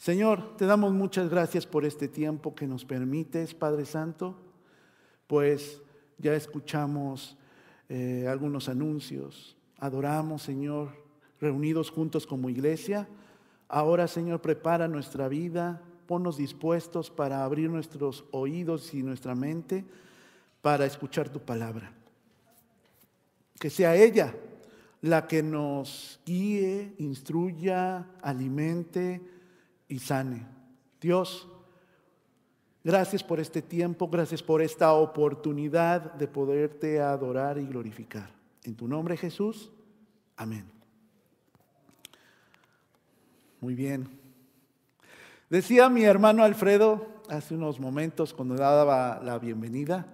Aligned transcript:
Señor, 0.00 0.56
te 0.56 0.64
damos 0.64 0.94
muchas 0.94 1.28
gracias 1.28 1.66
por 1.66 1.84
este 1.84 2.08
tiempo 2.08 2.54
que 2.54 2.66
nos 2.66 2.86
permites, 2.86 3.52
Padre 3.52 3.84
Santo, 3.84 4.34
pues 5.26 5.82
ya 6.16 6.34
escuchamos 6.34 7.36
eh, 7.90 8.24
algunos 8.26 8.70
anuncios, 8.70 9.58
adoramos, 9.78 10.40
Señor, 10.40 10.92
reunidos 11.38 11.90
juntos 11.90 12.26
como 12.26 12.48
iglesia. 12.48 13.10
Ahora, 13.68 14.08
Señor, 14.08 14.40
prepara 14.40 14.88
nuestra 14.88 15.28
vida, 15.28 15.82
ponnos 16.06 16.38
dispuestos 16.38 17.10
para 17.10 17.44
abrir 17.44 17.68
nuestros 17.68 18.24
oídos 18.30 18.94
y 18.94 19.02
nuestra 19.02 19.34
mente 19.34 19.84
para 20.62 20.86
escuchar 20.86 21.28
tu 21.28 21.40
palabra. 21.40 21.92
Que 23.58 23.68
sea 23.68 23.94
ella 23.96 24.34
la 25.02 25.26
que 25.26 25.42
nos 25.42 26.20
guíe, 26.24 26.94
instruya, 26.96 28.08
alimente 28.22 29.38
y 29.90 29.98
sane. 29.98 30.46
Dios, 31.00 31.46
gracias 32.82 33.22
por 33.22 33.40
este 33.40 33.60
tiempo, 33.60 34.08
gracias 34.08 34.42
por 34.42 34.62
esta 34.62 34.94
oportunidad 34.94 36.14
de 36.14 36.28
poderte 36.28 37.00
adorar 37.00 37.58
y 37.58 37.66
glorificar. 37.66 38.30
En 38.62 38.76
tu 38.76 38.86
nombre 38.86 39.16
Jesús, 39.16 39.70
amén. 40.36 40.64
Muy 43.60 43.74
bien. 43.74 44.08
Decía 45.50 45.90
mi 45.90 46.04
hermano 46.04 46.44
Alfredo 46.44 47.06
hace 47.28 47.54
unos 47.54 47.80
momentos 47.80 48.32
cuando 48.32 48.54
daba 48.54 49.20
la 49.22 49.38
bienvenida, 49.40 50.06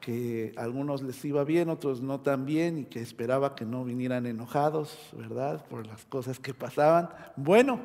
que 0.00 0.52
a 0.56 0.62
algunos 0.62 1.02
les 1.02 1.24
iba 1.24 1.42
bien, 1.42 1.68
otros 1.70 2.00
no 2.00 2.20
tan 2.20 2.46
bien 2.46 2.78
y 2.78 2.84
que 2.84 3.00
esperaba 3.00 3.56
que 3.56 3.64
no 3.64 3.84
vinieran 3.84 4.26
enojados, 4.26 4.96
¿verdad? 5.16 5.66
Por 5.66 5.88
las 5.88 6.04
cosas 6.04 6.38
que 6.38 6.54
pasaban. 6.54 7.10
Bueno, 7.36 7.80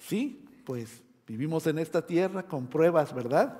sí, 0.00 0.41
pues 0.64 1.02
vivimos 1.26 1.66
en 1.66 1.78
esta 1.78 2.06
tierra 2.06 2.44
con 2.44 2.66
pruebas, 2.66 3.14
¿verdad? 3.14 3.58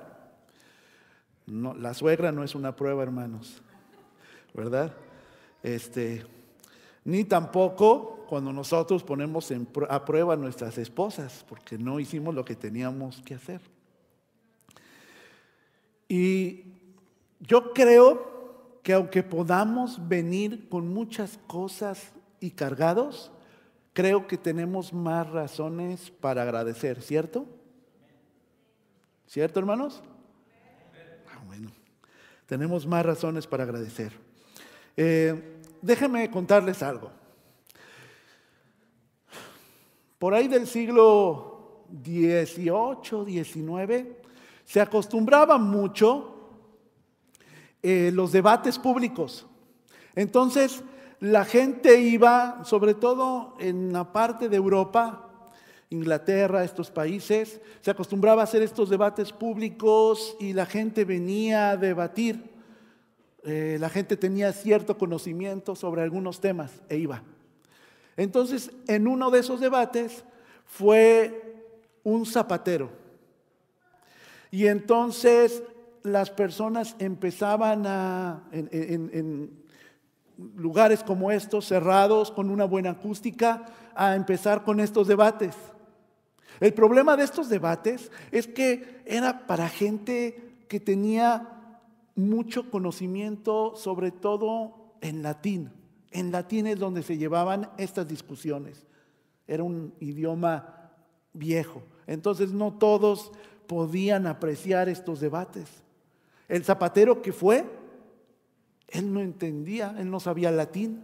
No, 1.45 1.73
la 1.73 1.93
suegra 1.93 2.31
no 2.31 2.43
es 2.43 2.55
una 2.55 2.75
prueba, 2.75 3.03
hermanos, 3.03 3.61
¿verdad? 4.53 4.93
Este, 5.61 6.25
ni 7.03 7.23
tampoco 7.25 8.25
cuando 8.27 8.53
nosotros 8.53 9.03
ponemos 9.03 9.51
a 9.89 10.05
prueba 10.05 10.33
a 10.33 10.37
nuestras 10.37 10.77
esposas, 10.77 11.45
porque 11.47 11.77
no 11.77 11.99
hicimos 11.99 12.33
lo 12.33 12.45
que 12.45 12.55
teníamos 12.55 13.21
que 13.21 13.35
hacer. 13.35 13.61
Y 16.07 16.65
yo 17.39 17.73
creo 17.73 18.79
que 18.81 18.93
aunque 18.93 19.23
podamos 19.23 20.07
venir 20.07 20.67
con 20.69 20.93
muchas 20.93 21.39
cosas 21.47 22.11
y 22.39 22.51
cargados, 22.51 23.31
creo 23.93 24.27
que 24.27 24.37
tenemos 24.37 24.91
más 24.91 25.29
razones 25.29 26.11
para 26.11 26.41
agradecer, 26.41 27.01
¿cierto? 27.01 27.45
¿Cierto, 29.27 29.59
hermanos? 29.59 30.01
Ah, 31.31 31.41
bueno, 31.45 31.71
tenemos 32.45 32.85
más 32.85 33.05
razones 33.05 33.47
para 33.47 33.63
agradecer. 33.63 34.11
Eh, 34.97 35.59
déjenme 35.81 36.29
contarles 36.29 36.83
algo. 36.83 37.11
Por 40.19 40.33
ahí 40.33 40.47
del 40.47 40.67
siglo 40.67 41.85
XVIII, 42.03 43.43
XIX, 43.43 44.07
se 44.65 44.81
acostumbraba 44.81 45.57
mucho 45.57 46.33
eh, 47.81 48.11
los 48.13 48.31
debates 48.31 48.79
públicos. 48.79 49.45
Entonces, 50.15 50.83
la 51.23 51.45
gente 51.45 52.01
iba, 52.01 52.65
sobre 52.65 52.93
todo 52.93 53.55
en 53.57 53.93
la 53.93 54.11
parte 54.11 54.49
de 54.49 54.57
Europa, 54.57 55.29
Inglaterra, 55.89 56.65
estos 56.65 56.91
países, 56.91 57.61
se 57.79 57.91
acostumbraba 57.91 58.41
a 58.41 58.43
hacer 58.43 58.61
estos 58.61 58.89
debates 58.89 59.31
públicos 59.31 60.35
y 60.41 60.51
la 60.51 60.65
gente 60.65 61.05
venía 61.05 61.69
a 61.69 61.77
debatir. 61.77 62.51
Eh, 63.45 63.77
la 63.79 63.89
gente 63.89 64.17
tenía 64.17 64.51
cierto 64.51 64.97
conocimiento 64.97 65.77
sobre 65.77 66.01
algunos 66.01 66.41
temas 66.41 66.81
e 66.89 66.97
iba. 66.97 67.23
Entonces, 68.17 68.71
en 68.87 69.07
uno 69.07 69.31
de 69.31 69.39
esos 69.39 69.61
debates 69.61 70.25
fue 70.65 71.55
un 72.03 72.25
zapatero. 72.25 72.89
Y 74.51 74.67
entonces 74.67 75.63
las 76.03 76.29
personas 76.31 76.97
empezaban 76.99 77.87
a, 77.87 78.43
lugares 80.37 81.03
como 81.03 81.31
estos, 81.31 81.67
cerrados, 81.67 82.31
con 82.31 82.49
una 82.49 82.65
buena 82.65 82.91
acústica, 82.91 83.65
a 83.95 84.15
empezar 84.15 84.63
con 84.63 84.79
estos 84.79 85.07
debates. 85.07 85.55
El 86.59 86.73
problema 86.73 87.17
de 87.17 87.23
estos 87.23 87.49
debates 87.49 88.11
es 88.31 88.47
que 88.47 89.01
era 89.05 89.45
para 89.47 89.69
gente 89.69 90.65
que 90.67 90.79
tenía 90.79 91.49
mucho 92.15 92.69
conocimiento, 92.69 93.75
sobre 93.75 94.11
todo 94.11 94.95
en 95.01 95.23
latín. 95.23 95.71
En 96.11 96.31
latín 96.31 96.67
es 96.67 96.79
donde 96.79 97.03
se 97.03 97.17
llevaban 97.17 97.69
estas 97.77 98.07
discusiones. 98.07 98.85
Era 99.47 99.63
un 99.63 99.93
idioma 99.99 100.91
viejo. 101.33 101.81
Entonces 102.07 102.51
no 102.51 102.73
todos 102.73 103.31
podían 103.67 104.27
apreciar 104.27 104.89
estos 104.89 105.19
debates. 105.19 105.67
El 106.47 106.63
zapatero 106.63 107.21
que 107.21 107.33
fue, 107.33 107.65
él 108.93 109.11
no 109.11 109.19
entendía, 109.19 109.95
él 109.97 110.09
no 110.09 110.19
sabía 110.19 110.51
latín, 110.51 111.01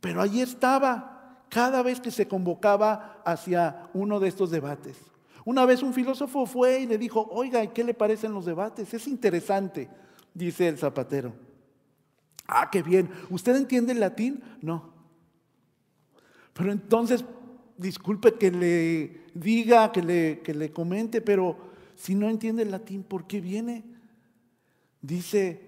pero 0.00 0.22
allí 0.22 0.40
estaba 0.40 1.44
cada 1.50 1.82
vez 1.82 2.00
que 2.00 2.10
se 2.10 2.26
convocaba 2.26 3.22
hacia 3.24 3.88
uno 3.92 4.18
de 4.18 4.28
estos 4.28 4.50
debates. 4.50 4.96
Una 5.44 5.66
vez 5.66 5.82
un 5.82 5.92
filósofo 5.94 6.46
fue 6.46 6.80
y 6.80 6.86
le 6.86 6.98
dijo, 6.98 7.28
oiga, 7.30 7.62
¿y 7.62 7.68
qué 7.68 7.84
le 7.84 7.94
parecen 7.94 8.32
los 8.32 8.46
debates? 8.46 8.92
Es 8.92 9.06
interesante, 9.06 9.88
dice 10.34 10.68
el 10.68 10.78
zapatero. 10.78 11.34
Ah, 12.46 12.70
qué 12.70 12.82
bien. 12.82 13.10
¿Usted 13.28 13.56
entiende 13.56 13.92
el 13.92 14.00
latín? 14.00 14.42
No. 14.62 14.94
Pero 16.54 16.72
entonces, 16.72 17.24
disculpe 17.76 18.34
que 18.34 18.50
le 18.50 19.26
diga, 19.34 19.92
que 19.92 20.02
le, 20.02 20.40
que 20.40 20.54
le 20.54 20.72
comente, 20.72 21.20
pero 21.20 21.56
si 21.94 22.14
no 22.14 22.30
entiende 22.30 22.62
el 22.62 22.70
latín, 22.70 23.02
¿por 23.02 23.26
qué 23.26 23.40
viene? 23.40 23.84
Dice, 25.02 25.67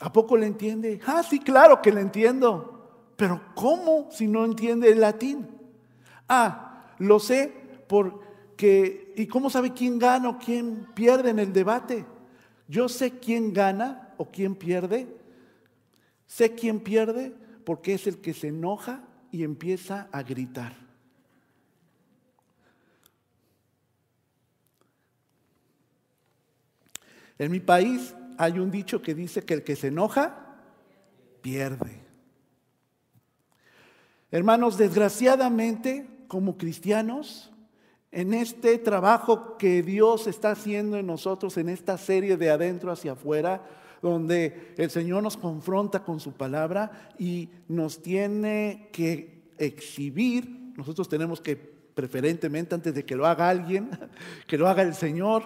¿a 0.00 0.12
poco 0.12 0.36
le 0.36 0.46
entiende? 0.46 1.00
Ah, 1.06 1.22
sí, 1.22 1.38
claro 1.38 1.80
que 1.80 1.92
le 1.92 2.00
entiendo. 2.00 3.12
Pero 3.16 3.40
¿cómo 3.54 4.08
si 4.10 4.26
no 4.26 4.44
entiende 4.44 4.90
el 4.90 5.00
latín? 5.00 5.46
Ah, 6.28 6.94
lo 6.98 7.18
sé 7.18 7.52
porque, 7.86 9.12
¿y 9.16 9.26
cómo 9.26 9.50
sabe 9.50 9.72
quién 9.72 9.98
gana 9.98 10.30
o 10.30 10.38
quién 10.38 10.88
pierde 10.94 11.30
en 11.30 11.38
el 11.38 11.52
debate? 11.52 12.06
Yo 12.66 12.88
sé 12.88 13.18
quién 13.18 13.52
gana 13.52 14.14
o 14.16 14.30
quién 14.30 14.54
pierde. 14.54 15.06
Sé 16.26 16.54
quién 16.54 16.80
pierde 16.80 17.34
porque 17.64 17.94
es 17.94 18.06
el 18.06 18.20
que 18.20 18.32
se 18.32 18.48
enoja 18.48 19.02
y 19.30 19.44
empieza 19.44 20.08
a 20.12 20.22
gritar. 20.22 20.74
En 27.38 27.50
mi 27.50 27.60
país 27.60 28.14
hay 28.40 28.58
un 28.58 28.70
dicho 28.70 29.02
que 29.02 29.14
dice 29.14 29.44
que 29.44 29.52
el 29.52 29.62
que 29.62 29.76
se 29.76 29.88
enoja, 29.88 30.56
pierde. 31.42 32.00
Hermanos, 34.30 34.78
desgraciadamente, 34.78 36.08
como 36.26 36.56
cristianos, 36.56 37.52
en 38.10 38.32
este 38.32 38.78
trabajo 38.78 39.58
que 39.58 39.82
Dios 39.82 40.26
está 40.26 40.52
haciendo 40.52 40.96
en 40.96 41.06
nosotros, 41.06 41.58
en 41.58 41.68
esta 41.68 41.98
serie 41.98 42.38
de 42.38 42.48
adentro 42.48 42.90
hacia 42.90 43.12
afuera, 43.12 43.62
donde 44.00 44.72
el 44.78 44.88
Señor 44.88 45.22
nos 45.22 45.36
confronta 45.36 46.02
con 46.02 46.18
su 46.18 46.32
palabra 46.32 47.12
y 47.18 47.50
nos 47.68 48.00
tiene 48.00 48.88
que 48.90 49.50
exhibir, 49.58 50.72
nosotros 50.78 51.10
tenemos 51.10 51.42
que 51.42 51.56
preferentemente 51.56 52.74
antes 52.74 52.94
de 52.94 53.04
que 53.04 53.16
lo 53.16 53.26
haga 53.26 53.50
alguien, 53.50 53.90
que 54.46 54.56
lo 54.56 54.66
haga 54.66 54.80
el 54.80 54.94
Señor, 54.94 55.42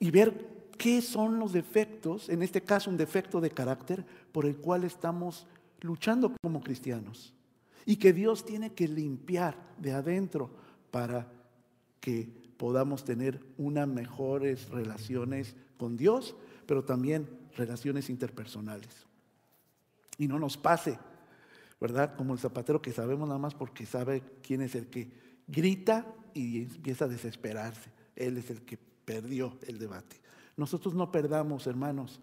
y 0.00 0.10
ver 0.10 0.51
qué 0.82 1.00
son 1.00 1.38
los 1.38 1.52
defectos, 1.52 2.28
en 2.28 2.42
este 2.42 2.60
caso 2.60 2.90
un 2.90 2.96
defecto 2.96 3.40
de 3.40 3.52
carácter, 3.52 4.04
por 4.32 4.46
el 4.46 4.56
cual 4.56 4.82
estamos 4.82 5.46
luchando 5.80 6.34
como 6.42 6.60
cristianos. 6.60 7.32
Y 7.86 7.96
que 7.98 8.12
Dios 8.12 8.44
tiene 8.44 8.72
que 8.72 8.88
limpiar 8.88 9.56
de 9.78 9.92
adentro 9.92 10.50
para 10.90 11.30
que 12.00 12.28
podamos 12.56 13.04
tener 13.04 13.46
unas 13.58 13.86
mejores 13.86 14.70
relaciones 14.70 15.54
con 15.78 15.96
Dios, 15.96 16.34
pero 16.66 16.84
también 16.84 17.28
relaciones 17.56 18.10
interpersonales. 18.10 19.06
Y 20.18 20.26
no 20.26 20.40
nos 20.40 20.56
pase, 20.56 20.98
¿verdad? 21.80 22.16
Como 22.16 22.32
el 22.32 22.40
zapatero 22.40 22.82
que 22.82 22.90
sabemos 22.90 23.28
nada 23.28 23.38
más 23.38 23.54
porque 23.54 23.86
sabe 23.86 24.24
quién 24.42 24.62
es 24.62 24.74
el 24.74 24.88
que 24.88 25.12
grita 25.46 26.12
y 26.34 26.62
empieza 26.62 27.04
a 27.04 27.08
desesperarse. 27.08 27.88
Él 28.16 28.36
es 28.36 28.50
el 28.50 28.62
que 28.62 28.78
perdió 29.04 29.56
el 29.68 29.78
debate. 29.78 30.21
Nosotros 30.56 30.94
no 30.94 31.10
perdamos, 31.10 31.66
hermanos, 31.66 32.20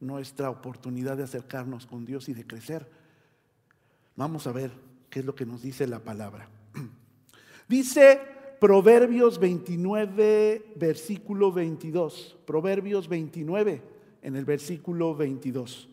nuestra 0.00 0.50
oportunidad 0.50 1.16
de 1.16 1.24
acercarnos 1.24 1.86
con 1.86 2.04
Dios 2.04 2.28
y 2.28 2.34
de 2.34 2.46
crecer. 2.46 2.88
Vamos 4.16 4.46
a 4.46 4.52
ver 4.52 4.72
qué 5.08 5.20
es 5.20 5.24
lo 5.24 5.34
que 5.34 5.46
nos 5.46 5.62
dice 5.62 5.86
la 5.86 6.00
palabra. 6.00 6.48
Dice 7.68 8.20
Proverbios 8.60 9.38
29, 9.38 10.74
versículo 10.76 11.50
22. 11.52 12.36
Proverbios 12.44 13.08
29, 13.08 13.82
en 14.22 14.36
el 14.36 14.44
versículo 14.44 15.14
22. 15.14 15.88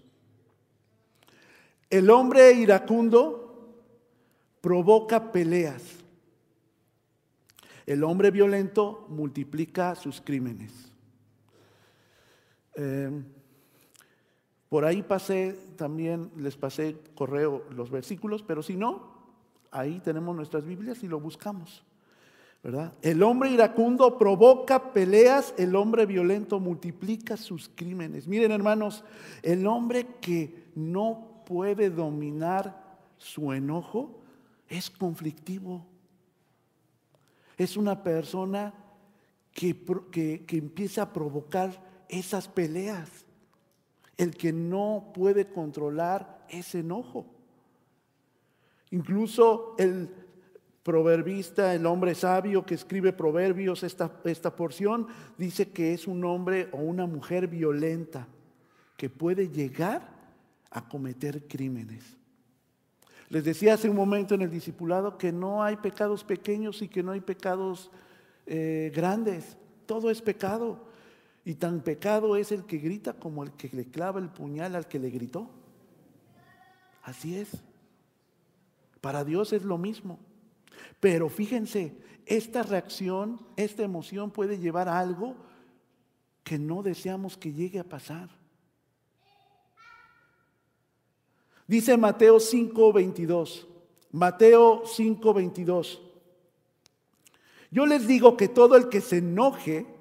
El 1.90 2.10
hombre 2.12 2.52
iracundo 2.54 3.50
provoca 4.62 5.32
peleas. 5.32 5.84
El 7.86 8.04
hombre 8.04 8.30
violento 8.30 9.08
multiplica 9.10 9.96
sus 9.96 10.22
crímenes. 10.22 10.89
Eh, 12.82 13.12
por 14.70 14.86
ahí 14.86 15.04
pasé, 15.04 15.58
también 15.76 16.32
les 16.38 16.56
pasé 16.56 16.96
correo 17.14 17.66
los 17.72 17.92
versículos, 17.92 18.42
pero 18.42 18.64
si 18.64 18.78
no, 18.78 19.20
ahí 19.70 20.00
tenemos 20.00 20.34
nuestras 20.34 20.66
Biblias 20.66 21.04
y 21.04 21.10
lo 21.10 21.20
buscamos. 21.20 21.84
¿verdad? 22.64 22.94
El 23.02 23.22
hombre 23.24 23.52
iracundo 23.52 24.18
provoca 24.18 24.94
peleas, 24.94 25.54
el 25.58 25.76
hombre 25.76 26.06
violento 26.06 26.60
multiplica 26.60 27.36
sus 27.36 27.70
crímenes. 27.70 28.28
Miren 28.28 28.52
hermanos, 28.52 29.04
el 29.44 29.68
hombre 29.68 30.08
que 30.22 30.68
no 30.76 31.44
puede 31.46 31.90
dominar 31.90 32.98
su 33.18 33.52
enojo 33.52 34.22
es 34.70 34.90
conflictivo. 34.90 35.86
Es 37.58 37.76
una 37.76 38.04
persona 38.04 38.74
que, 39.52 39.76
que 40.46 40.58
empieza 40.58 41.02
a 41.02 41.14
provocar 41.14 41.89
esas 42.10 42.48
peleas. 42.48 43.10
El 44.18 44.36
que 44.36 44.52
no 44.52 45.12
puede 45.14 45.48
controlar 45.48 46.46
ese 46.50 46.80
enojo. 46.80 47.26
Incluso 48.92 49.76
el 49.78 50.10
proverbista, 50.84 51.74
el 51.74 51.86
hombre 51.86 52.16
sabio 52.16 52.66
que 52.66 52.74
escribe 52.74 53.14
proverbios, 53.14 53.84
esta, 53.84 54.12
esta 54.26 54.56
porción, 54.56 55.08
dice 55.38 55.70
que 55.70 55.94
es 55.94 56.08
un 56.08 56.26
hombre 56.26 56.68
o 56.72 56.78
una 56.78 57.06
mujer 57.06 57.48
violenta 57.48 58.28
que 58.98 59.10
puede 59.10 59.50
llegar 59.50 60.10
a 60.72 60.90
cometer 60.90 61.48
crímenes. 61.48 62.18
Les 63.30 63.44
decía 63.44 63.76
hace 63.76 63.90
un 63.90 63.96
momento 63.96 64.34
en 64.34 64.42
el 64.42 64.50
discipulado 64.50 65.18
que 65.18 65.32
no 65.32 65.64
hay 65.64 65.76
pecados 65.78 66.24
pequeños 66.24 66.82
y 66.82 66.88
que 66.88 67.04
no 67.04 67.12
hay 67.12 67.22
pecados 67.22 67.92
eh, 68.48 68.92
grandes. 68.94 69.56
Todo 69.86 70.10
es 70.10 70.22
pecado. 70.22 70.89
Y 71.50 71.56
tan 71.56 71.82
pecado 71.82 72.36
es 72.36 72.52
el 72.52 72.64
que 72.66 72.78
grita 72.78 73.14
como 73.14 73.42
el 73.42 73.54
que 73.54 73.72
le 73.74 73.86
clava 73.86 74.20
el 74.20 74.30
puñal 74.30 74.76
al 74.76 74.88
que 74.88 75.00
le 75.00 75.10
gritó. 75.10 75.50
Así 77.02 77.36
es. 77.36 77.50
Para 79.02 79.24
Dios 79.24 79.52
es 79.52 79.64
lo 79.64 79.80
mismo. 79.80 80.20
Pero 81.00 81.28
fíjense, 81.28 81.98
esta 82.28 82.62
reacción, 82.62 83.44
esta 83.56 83.82
emoción 83.82 84.30
puede 84.30 84.60
llevar 84.60 84.88
a 84.90 85.00
algo 85.00 85.38
que 86.44 86.60
no 86.60 86.84
deseamos 86.84 87.36
que 87.36 87.52
llegue 87.52 87.80
a 87.80 87.84
pasar. 87.84 88.30
Dice 91.66 91.98
Mateo 91.98 92.40
5:22. 92.40 93.66
Mateo 94.12 94.84
5:22. 94.86 96.00
Yo 97.72 97.88
les 97.88 98.06
digo 98.06 98.38
que 98.38 98.50
todo 98.50 98.76
el 98.76 98.88
que 98.88 99.02
se 99.02 99.18
enoje 99.18 99.98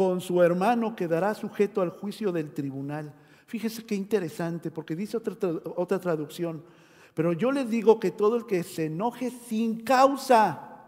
con 0.00 0.22
su 0.22 0.40
hermano 0.40 0.96
quedará 0.96 1.34
sujeto 1.34 1.82
al 1.82 1.90
juicio 1.90 2.32
del 2.32 2.54
tribunal. 2.54 3.12
Fíjese 3.44 3.84
qué 3.84 3.94
interesante, 3.94 4.70
porque 4.70 4.96
dice 4.96 5.18
otra, 5.18 5.36
otra 5.76 5.98
traducción, 5.98 6.64
pero 7.12 7.34
yo 7.34 7.52
les 7.52 7.68
digo 7.68 8.00
que 8.00 8.10
todo 8.10 8.36
el 8.36 8.46
que 8.46 8.62
se 8.62 8.86
enoje 8.86 9.30
sin 9.30 9.84
causa 9.84 10.86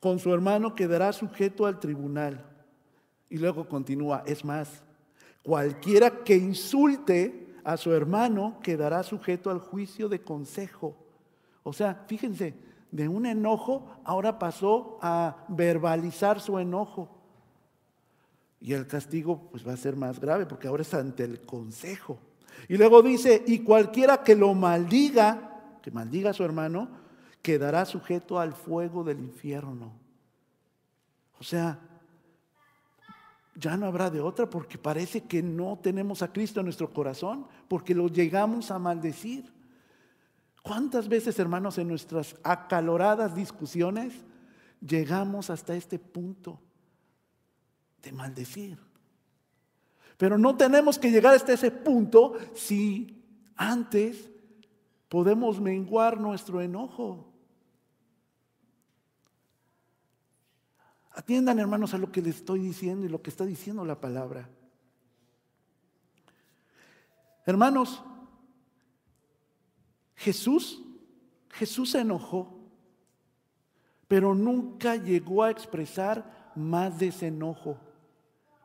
con 0.00 0.18
su 0.18 0.34
hermano 0.34 0.74
quedará 0.74 1.12
sujeto 1.12 1.64
al 1.64 1.78
tribunal. 1.78 2.44
Y 3.30 3.38
luego 3.38 3.68
continúa, 3.68 4.24
es 4.26 4.44
más, 4.44 4.82
cualquiera 5.44 6.24
que 6.24 6.34
insulte 6.34 7.54
a 7.62 7.76
su 7.76 7.92
hermano 7.92 8.58
quedará 8.64 9.04
sujeto 9.04 9.48
al 9.48 9.60
juicio 9.60 10.08
de 10.08 10.22
consejo. 10.22 10.96
O 11.62 11.72
sea, 11.72 12.04
fíjense, 12.08 12.65
de 12.90 13.08
un 13.08 13.26
enojo 13.26 13.86
ahora 14.04 14.38
pasó 14.38 14.98
a 15.02 15.44
verbalizar 15.48 16.40
su 16.40 16.58
enojo. 16.58 17.08
Y 18.60 18.72
el 18.72 18.86
castigo 18.86 19.48
pues 19.50 19.66
va 19.66 19.74
a 19.74 19.76
ser 19.76 19.96
más 19.96 20.18
grave 20.18 20.46
porque 20.46 20.68
ahora 20.68 20.82
es 20.82 20.94
ante 20.94 21.24
el 21.24 21.40
consejo. 21.42 22.18
Y 22.68 22.76
luego 22.76 23.02
dice, 23.02 23.44
y 23.46 23.60
cualquiera 23.60 24.22
que 24.22 24.34
lo 24.34 24.54
maldiga, 24.54 25.78
que 25.82 25.90
maldiga 25.90 26.30
a 26.30 26.34
su 26.34 26.42
hermano, 26.42 26.88
quedará 27.42 27.84
sujeto 27.84 28.40
al 28.40 28.54
fuego 28.54 29.04
del 29.04 29.20
infierno. 29.20 29.92
O 31.38 31.44
sea, 31.44 31.78
ya 33.54 33.76
no 33.76 33.86
habrá 33.86 34.10
de 34.10 34.20
otra 34.20 34.48
porque 34.48 34.78
parece 34.78 35.22
que 35.22 35.42
no 35.42 35.78
tenemos 35.82 36.22
a 36.22 36.32
Cristo 36.32 36.60
en 36.60 36.66
nuestro 36.66 36.92
corazón, 36.92 37.46
porque 37.68 37.94
lo 37.94 38.08
llegamos 38.08 38.70
a 38.70 38.78
maldecir. 38.78 39.52
¿Cuántas 40.66 41.08
veces, 41.08 41.38
hermanos, 41.38 41.78
en 41.78 41.86
nuestras 41.86 42.34
acaloradas 42.42 43.36
discusiones 43.36 44.12
llegamos 44.80 45.48
hasta 45.48 45.76
este 45.76 45.96
punto 45.96 46.60
de 48.02 48.10
maldecir? 48.10 48.76
Pero 50.16 50.36
no 50.36 50.56
tenemos 50.56 50.98
que 50.98 51.12
llegar 51.12 51.36
hasta 51.36 51.52
ese 51.52 51.70
punto 51.70 52.34
si 52.52 53.22
antes 53.54 54.28
podemos 55.08 55.60
menguar 55.60 56.18
nuestro 56.18 56.60
enojo. 56.60 57.32
Atiendan, 61.12 61.60
hermanos, 61.60 61.94
a 61.94 61.98
lo 61.98 62.10
que 62.10 62.22
les 62.22 62.38
estoy 62.38 62.58
diciendo 62.58 63.06
y 63.06 63.08
lo 63.08 63.22
que 63.22 63.30
está 63.30 63.46
diciendo 63.46 63.84
la 63.84 64.00
palabra. 64.00 64.48
Hermanos, 67.44 68.02
Jesús, 70.16 70.82
Jesús 71.50 71.90
se 71.90 72.00
enojó, 72.00 72.52
pero 74.08 74.34
nunca 74.34 74.96
llegó 74.96 75.42
a 75.42 75.50
expresar 75.50 76.52
más 76.56 76.98
de 76.98 77.08
ese 77.08 77.28
enojo. 77.28 77.78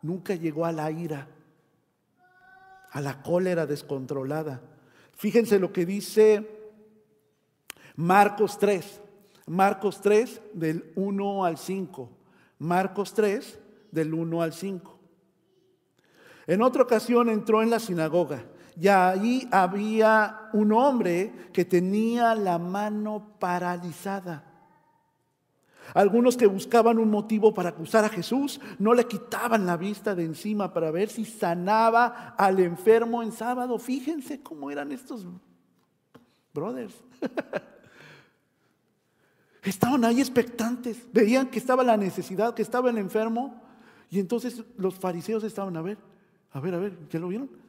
Nunca 0.02 0.34
llegó 0.36 0.66
a 0.66 0.72
la 0.72 0.90
ira 0.90 1.28
a 2.92 3.00
la 3.00 3.22
cólera 3.22 3.66
descontrolada. 3.66 4.62
Fíjense 5.16 5.60
lo 5.60 5.72
que 5.72 5.86
dice 5.86 6.48
Marcos 7.96 8.60
3, 8.60 9.02
Marcos 9.48 10.02
3 10.02 10.42
del 10.54 10.92
1 10.96 11.46
al 11.46 11.58
5, 11.58 12.10
Marcos 12.60 13.14
3 13.14 13.60
del 13.92 14.14
1 14.14 14.42
al 14.42 14.54
5. 14.54 15.00
En 16.48 16.62
otra 16.62 16.84
ocasión 16.84 17.30
entró 17.30 17.64
en 17.64 17.70
la 17.70 17.80
sinagoga 17.80 18.44
y 18.80 18.88
ahí 18.88 19.48
había 19.52 20.50
un 20.54 20.72
hombre 20.72 21.50
que 21.54 21.66
tenía 21.66 22.36
la 22.36 22.58
mano 22.58 23.36
paralizada. 23.40 24.46
Algunos 25.94 26.38
que 26.38 26.46
buscaban 26.46 27.00
un 27.00 27.10
motivo 27.10 27.54
para 27.54 27.70
acusar 27.70 28.06
a 28.06 28.10
Jesús 28.10 28.62
no 28.80 28.94
le 28.94 29.08
quitaban 29.08 29.66
la 29.66 29.76
vista 29.78 30.16
de 30.16 30.24
encima 30.24 30.72
para 30.72 30.92
ver 30.92 31.10
si 31.10 31.26
sanaba 31.26 32.36
al 32.38 32.60
enfermo 32.60 33.22
en 33.22 33.32
sábado. 33.32 33.78
Fíjense 33.78 34.42
cómo 34.42 34.72
eran 34.72 34.92
estos 34.92 35.26
brothers. 36.54 36.96
Estaban 39.64 40.06
ahí 40.06 40.20
expectantes, 40.20 41.06
veían 41.14 41.48
que 41.48 41.60
estaba 41.60 41.84
la 41.84 41.98
necesidad, 41.98 42.54
que 42.54 42.64
estaba 42.64 42.90
el 42.90 42.98
enfermo. 42.98 43.62
Y 44.10 44.20
entonces 44.20 44.64
los 44.78 44.96
fariseos 44.96 45.44
estaban 45.44 45.78
a 45.78 45.82
ver, 45.82 45.98
a 46.52 46.60
ver, 46.60 46.74
a 46.74 46.80
ver, 46.80 46.98
¿ya 47.10 47.20
lo 47.20 47.28
vieron? 47.28 47.61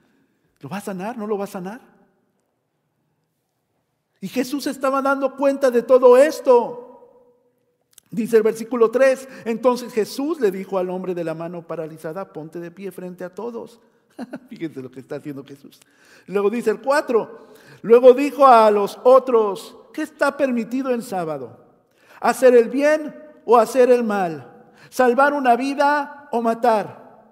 ¿Lo 0.62 0.68
va 0.68 0.76
a 0.76 0.80
sanar? 0.80 1.18
¿No 1.18 1.26
lo 1.26 1.36
va 1.36 1.44
a 1.44 1.48
sanar? 1.48 1.80
Y 4.20 4.28
Jesús 4.28 4.68
estaba 4.68 5.02
dando 5.02 5.36
cuenta 5.36 5.72
de 5.72 5.82
todo 5.82 6.16
esto. 6.16 6.78
Dice 8.12 8.36
el 8.36 8.44
versículo 8.44 8.90
3, 8.90 9.28
entonces 9.46 9.92
Jesús 9.92 10.38
le 10.38 10.52
dijo 10.52 10.78
al 10.78 10.90
hombre 10.90 11.14
de 11.14 11.24
la 11.24 11.34
mano 11.34 11.66
paralizada, 11.66 12.32
ponte 12.32 12.60
de 12.60 12.70
pie 12.70 12.92
frente 12.92 13.24
a 13.24 13.34
todos. 13.34 13.80
Fíjense 14.48 14.80
lo 14.80 14.90
que 14.90 15.00
está 15.00 15.16
haciendo 15.16 15.44
Jesús. 15.44 15.80
Luego 16.26 16.48
dice 16.48 16.70
el 16.70 16.80
4, 16.80 17.48
luego 17.82 18.12
dijo 18.12 18.46
a 18.46 18.70
los 18.70 19.00
otros, 19.02 19.76
¿qué 19.92 20.02
está 20.02 20.36
permitido 20.36 20.90
en 20.90 21.02
sábado? 21.02 21.58
¿Hacer 22.20 22.54
el 22.54 22.68
bien 22.68 23.16
o 23.44 23.58
hacer 23.58 23.90
el 23.90 24.04
mal? 24.04 24.66
¿Salvar 24.90 25.32
una 25.32 25.56
vida 25.56 26.28
o 26.30 26.40
matar? 26.40 27.24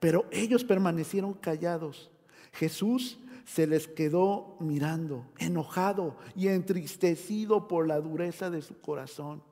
Pero 0.00 0.24
ellos 0.30 0.64
permanecieron 0.64 1.34
callados. 1.34 2.10
Jesús 2.58 3.20
se 3.44 3.68
les 3.68 3.86
quedó 3.86 4.56
mirando, 4.58 5.24
enojado 5.38 6.16
y 6.34 6.48
entristecido 6.48 7.68
por 7.68 7.86
la 7.86 8.00
dureza 8.00 8.50
de 8.50 8.62
su 8.62 8.80
corazón. 8.80 9.42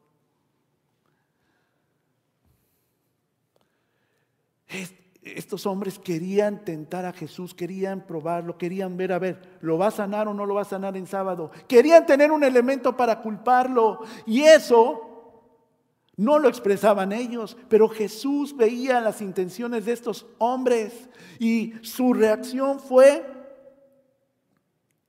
estos 5.22 5.66
hombres 5.66 5.98
querían 5.98 6.64
tentar 6.64 7.04
a 7.04 7.12
Jesús, 7.12 7.54
querían 7.54 8.06
probarlo, 8.06 8.58
querían 8.58 8.96
ver, 8.96 9.12
a 9.12 9.18
ver, 9.18 9.58
¿lo 9.60 9.78
va 9.78 9.88
a 9.88 9.92
sanar 9.92 10.28
o 10.28 10.34
no 10.34 10.44
lo 10.44 10.54
va 10.54 10.62
a 10.62 10.66
sanar 10.66 10.96
en 10.96 11.06
sábado? 11.06 11.50
Querían 11.66 12.06
tener 12.06 12.30
un 12.30 12.44
elemento 12.44 12.96
para 12.96 13.22
culparlo. 13.22 14.00
Y 14.26 14.42
eso 14.42 15.15
no 16.16 16.38
lo 16.38 16.48
expresaban 16.48 17.12
ellos, 17.12 17.56
pero 17.68 17.88
Jesús 17.88 18.56
veía 18.56 19.00
las 19.00 19.20
intenciones 19.20 19.84
de 19.84 19.92
estos 19.92 20.26
hombres 20.38 21.08
y 21.38 21.74
su 21.82 22.14
reacción 22.14 22.80
fue 22.80 23.24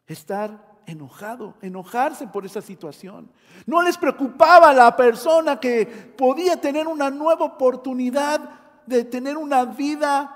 estar 0.05 0.67
enojado, 0.85 1.55
enojarse 1.61 2.27
por 2.27 2.45
esa 2.45 2.61
situación. 2.61 3.29
No 3.65 3.81
les 3.81 3.97
preocupaba 3.97 4.73
la 4.73 4.95
persona 4.95 5.59
que 5.59 5.85
podía 5.85 6.59
tener 6.59 6.87
una 6.87 7.09
nueva 7.09 7.45
oportunidad 7.45 8.59
de 8.85 9.03
tener 9.05 9.37
una 9.37 9.65
vida 9.65 10.33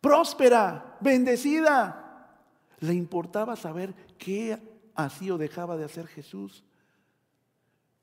próspera, 0.00 0.96
bendecida. 1.00 2.28
Le 2.80 2.94
importaba 2.94 3.56
saber 3.56 3.94
qué 4.16 4.58
hacía 4.94 5.34
o 5.34 5.38
dejaba 5.38 5.76
de 5.76 5.84
hacer 5.84 6.06
Jesús. 6.06 6.64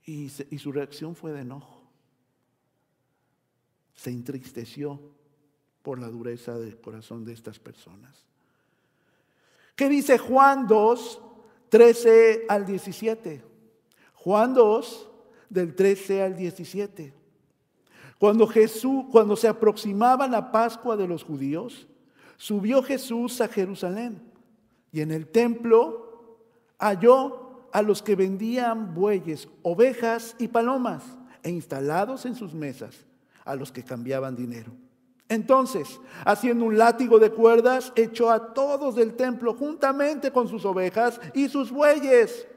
Y, 0.08 0.30
su 0.30 0.72
reacción 0.72 1.16
fue 1.16 1.34
de 1.34 1.42
enojo. 1.42 1.84
Se 3.94 4.10
entristeció 4.10 5.02
por 5.84 6.00
la 6.00 6.08
dureza 6.08 6.58
del 6.58 6.80
corazón 6.80 7.26
de 7.26 7.34
estas 7.34 7.60
personas. 7.60 8.24
¿Qué 9.76 9.90
dice 9.90 10.18
Juan 10.18 10.66
2, 10.66 11.22
13 11.68 12.46
al 12.48 12.66
17? 12.66 13.44
Juan 14.14 14.54
2, 14.54 15.10
del 15.50 15.76
13 15.76 16.24
al 16.24 16.38
17. 16.38 17.14
Cuando 18.18 18.48
Jesús, 18.48 19.06
cuando 19.12 19.36
se 19.36 19.50
aproximaba 19.50 20.26
la 20.30 20.54
Pascua 20.54 20.96
de 20.96 21.08
los 21.08 21.22
judíos, 21.22 21.86
subió 22.38 22.82
Jesús 22.82 23.42
a 23.42 23.50
Jerusalén 23.50 24.22
y 24.94 25.02
en 25.02 25.12
el 25.12 25.28
templo 25.28 26.38
halló 26.80 27.47
a 27.78 27.84
los 27.84 28.02
que 28.02 28.16
vendían 28.16 28.96
bueyes, 28.96 29.48
ovejas 29.62 30.36
y 30.40 30.48
palomas 30.48 31.04
e 31.44 31.52
instalados 31.52 32.26
en 32.26 32.34
sus 32.34 32.56
mesas 32.56 33.06
a 33.46 33.54
los 33.54 33.72
que 33.72 33.84
cambiaban 33.84 34.36
dinero. 34.36 34.72
Entonces, 35.30 36.00
haciendo 36.26 36.66
un 36.66 36.80
látigo 36.80 37.20
de 37.20 37.30
cuerdas, 37.30 37.94
echó 37.96 38.32
a 38.32 38.56
todos 38.56 38.96
del 38.96 39.14
templo 39.14 39.54
juntamente 39.54 40.32
con 40.32 40.48
sus 40.48 40.66
ovejas 40.66 41.22
y 41.36 41.50
sus 41.50 41.70
bueyes 41.70 42.48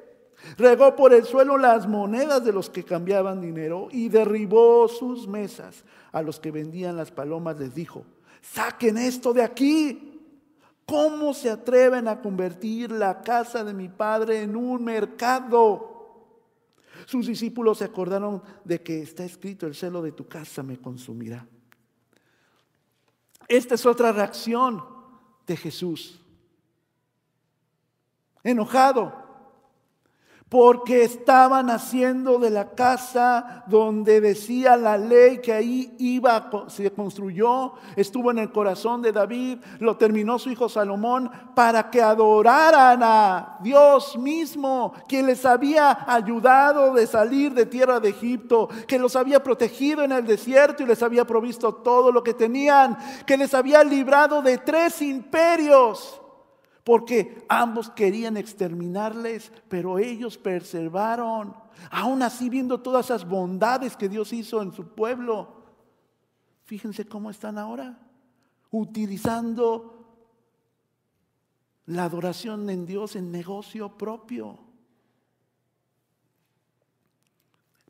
Regó 0.56 0.96
por 0.96 1.12
el 1.12 1.26
suelo 1.26 1.58
las 1.58 1.86
monedas 1.86 2.42
de 2.42 2.54
los 2.54 2.70
que 2.70 2.82
cambiaban 2.82 3.42
dinero 3.42 3.88
y 3.90 4.08
derribó 4.08 4.88
sus 4.88 5.28
mesas. 5.28 5.84
A 6.12 6.22
los 6.22 6.40
que 6.40 6.50
vendían 6.50 6.96
las 6.96 7.10
palomas 7.10 7.58
les 7.58 7.74
dijo, 7.74 8.06
saquen 8.40 8.96
esto 8.96 9.34
de 9.34 9.42
aquí. 9.42 10.09
¿Cómo 10.90 11.32
se 11.34 11.48
atreven 11.48 12.08
a 12.08 12.20
convertir 12.20 12.90
la 12.90 13.22
casa 13.22 13.62
de 13.62 13.72
mi 13.72 13.88
padre 13.88 14.42
en 14.42 14.56
un 14.56 14.82
mercado? 14.82 15.88
Sus 17.06 17.28
discípulos 17.28 17.78
se 17.78 17.84
acordaron 17.84 18.42
de 18.64 18.82
que 18.82 19.00
está 19.00 19.24
escrito, 19.24 19.68
el 19.68 19.76
celo 19.76 20.02
de 20.02 20.10
tu 20.10 20.26
casa 20.26 20.64
me 20.64 20.80
consumirá. 20.80 21.46
Esta 23.46 23.76
es 23.76 23.86
otra 23.86 24.10
reacción 24.10 24.82
de 25.46 25.56
Jesús. 25.56 26.20
Enojado, 28.42 29.19
porque 30.50 31.04
estaban 31.04 31.70
haciendo 31.70 32.40
de 32.40 32.50
la 32.50 32.70
casa 32.70 33.62
donde 33.68 34.20
decía 34.20 34.76
la 34.76 34.98
ley 34.98 35.38
que 35.38 35.52
ahí 35.52 35.94
iba, 35.98 36.50
se 36.66 36.90
construyó, 36.90 37.74
estuvo 37.94 38.32
en 38.32 38.38
el 38.38 38.50
corazón 38.50 39.00
de 39.00 39.12
David, 39.12 39.58
lo 39.78 39.96
terminó 39.96 40.40
su 40.40 40.50
hijo 40.50 40.68
Salomón, 40.68 41.30
para 41.54 41.88
que 41.88 42.02
adoraran 42.02 43.00
a 43.00 43.58
Dios 43.62 44.18
mismo, 44.18 44.92
quien 45.06 45.26
les 45.26 45.46
había 45.46 46.04
ayudado 46.12 46.94
de 46.94 47.06
salir 47.06 47.54
de 47.54 47.66
tierra 47.66 48.00
de 48.00 48.08
Egipto, 48.08 48.68
que 48.88 48.98
los 48.98 49.14
había 49.14 49.44
protegido 49.44 50.02
en 50.02 50.10
el 50.10 50.26
desierto 50.26 50.82
y 50.82 50.86
les 50.86 51.00
había 51.04 51.24
provisto 51.24 51.76
todo 51.76 52.10
lo 52.10 52.24
que 52.24 52.34
tenían, 52.34 52.98
que 53.24 53.36
les 53.36 53.54
había 53.54 53.84
librado 53.84 54.42
de 54.42 54.58
tres 54.58 55.00
imperios 55.00 56.20
porque 56.84 57.44
ambos 57.48 57.90
querían 57.90 58.36
exterminarles, 58.36 59.52
pero 59.68 59.98
ellos 59.98 60.38
perseveraron, 60.38 61.54
aún 61.90 62.22
así 62.22 62.48
viendo 62.48 62.80
todas 62.80 63.06
esas 63.06 63.28
bondades 63.28 63.96
que 63.96 64.08
Dios 64.08 64.32
hizo 64.32 64.62
en 64.62 64.72
su 64.72 64.88
pueblo. 64.94 65.62
Fíjense 66.64 67.06
cómo 67.06 67.30
están 67.30 67.58
ahora, 67.58 67.98
utilizando 68.70 70.00
la 71.86 72.04
adoración 72.04 72.70
en 72.70 72.86
Dios 72.86 73.16
en 73.16 73.30
negocio 73.30 73.98
propio. 73.98 74.58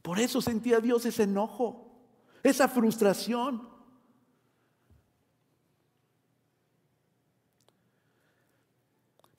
Por 0.03 0.19
eso 0.19 0.41
sentía 0.41 0.81
Dios 0.81 1.05
ese 1.05 1.25
enojo, 1.25 1.91
esa 2.43 2.69
frustración. 2.69 3.70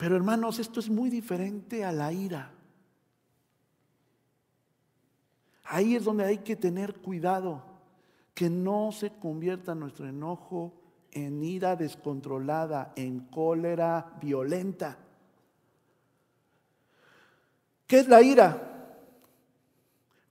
Pero 0.01 0.15
hermanos, 0.15 0.57
esto 0.57 0.79
es 0.79 0.89
muy 0.89 1.11
diferente 1.11 1.85
a 1.85 1.91
la 1.91 2.11
ira. 2.11 2.51
Ahí 5.65 5.95
es 5.95 6.03
donde 6.03 6.25
hay 6.25 6.39
que 6.39 6.55
tener 6.55 6.95
cuidado, 6.95 7.61
que 8.33 8.49
no 8.49 8.91
se 8.91 9.11
convierta 9.11 9.75
nuestro 9.75 10.07
enojo 10.07 10.73
en 11.11 11.43
ira 11.43 11.75
descontrolada, 11.75 12.93
en 12.95 13.19
cólera 13.27 14.17
violenta. 14.19 14.97
¿Qué 17.85 17.99
es 17.99 18.07
la 18.07 18.23
ira? 18.23 18.97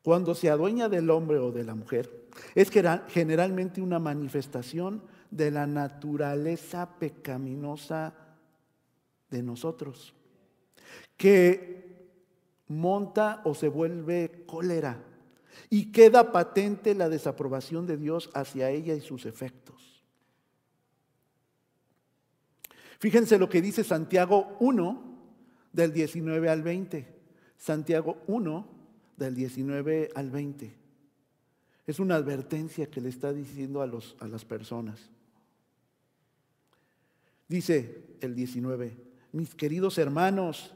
Cuando 0.02 0.34
se 0.34 0.50
adueña 0.50 0.88
del 0.88 1.08
hombre 1.10 1.38
o 1.38 1.52
de 1.52 1.62
la 1.62 1.76
mujer, 1.76 2.28
es 2.56 2.72
generalmente 3.06 3.80
una 3.80 4.00
manifestación 4.00 5.04
de 5.30 5.52
la 5.52 5.68
naturaleza 5.68 6.98
pecaminosa 6.98 8.14
de 9.30 9.42
nosotros, 9.42 10.14
que 11.16 11.80
monta 12.68 13.42
o 13.44 13.54
se 13.54 13.68
vuelve 13.68 14.44
cólera 14.46 15.02
y 15.68 15.92
queda 15.92 16.32
patente 16.32 16.94
la 16.94 17.08
desaprobación 17.08 17.86
de 17.86 17.96
Dios 17.96 18.30
hacia 18.34 18.70
ella 18.70 18.94
y 18.94 19.00
sus 19.00 19.26
efectos. 19.26 20.02
Fíjense 22.98 23.38
lo 23.38 23.48
que 23.48 23.62
dice 23.62 23.82
Santiago 23.82 24.56
1 24.60 25.10
del 25.72 25.92
19 25.92 26.48
al 26.48 26.62
20. 26.62 27.06
Santiago 27.56 28.18
1 28.26 28.68
del 29.16 29.34
19 29.34 30.10
al 30.14 30.30
20. 30.30 30.74
Es 31.86 31.98
una 31.98 32.16
advertencia 32.16 32.90
que 32.90 33.00
le 33.00 33.08
está 33.08 33.32
diciendo 33.32 33.82
a, 33.82 33.84
a 33.84 34.28
las 34.28 34.44
personas. 34.44 35.10
Dice 37.48 38.16
el 38.20 38.34
19, 38.34 39.09
mis 39.32 39.54
queridos 39.54 39.98
hermanos, 39.98 40.74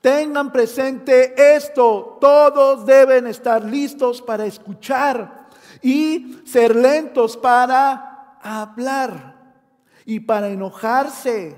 tengan 0.00 0.52
presente 0.52 1.34
esto, 1.56 2.18
todos 2.20 2.86
deben 2.86 3.26
estar 3.26 3.64
listos 3.64 4.22
para 4.22 4.46
escuchar 4.46 5.48
y 5.82 6.40
ser 6.44 6.74
lentos 6.74 7.36
para 7.36 8.38
hablar 8.42 9.54
y 10.04 10.20
para 10.20 10.48
enojarse, 10.48 11.56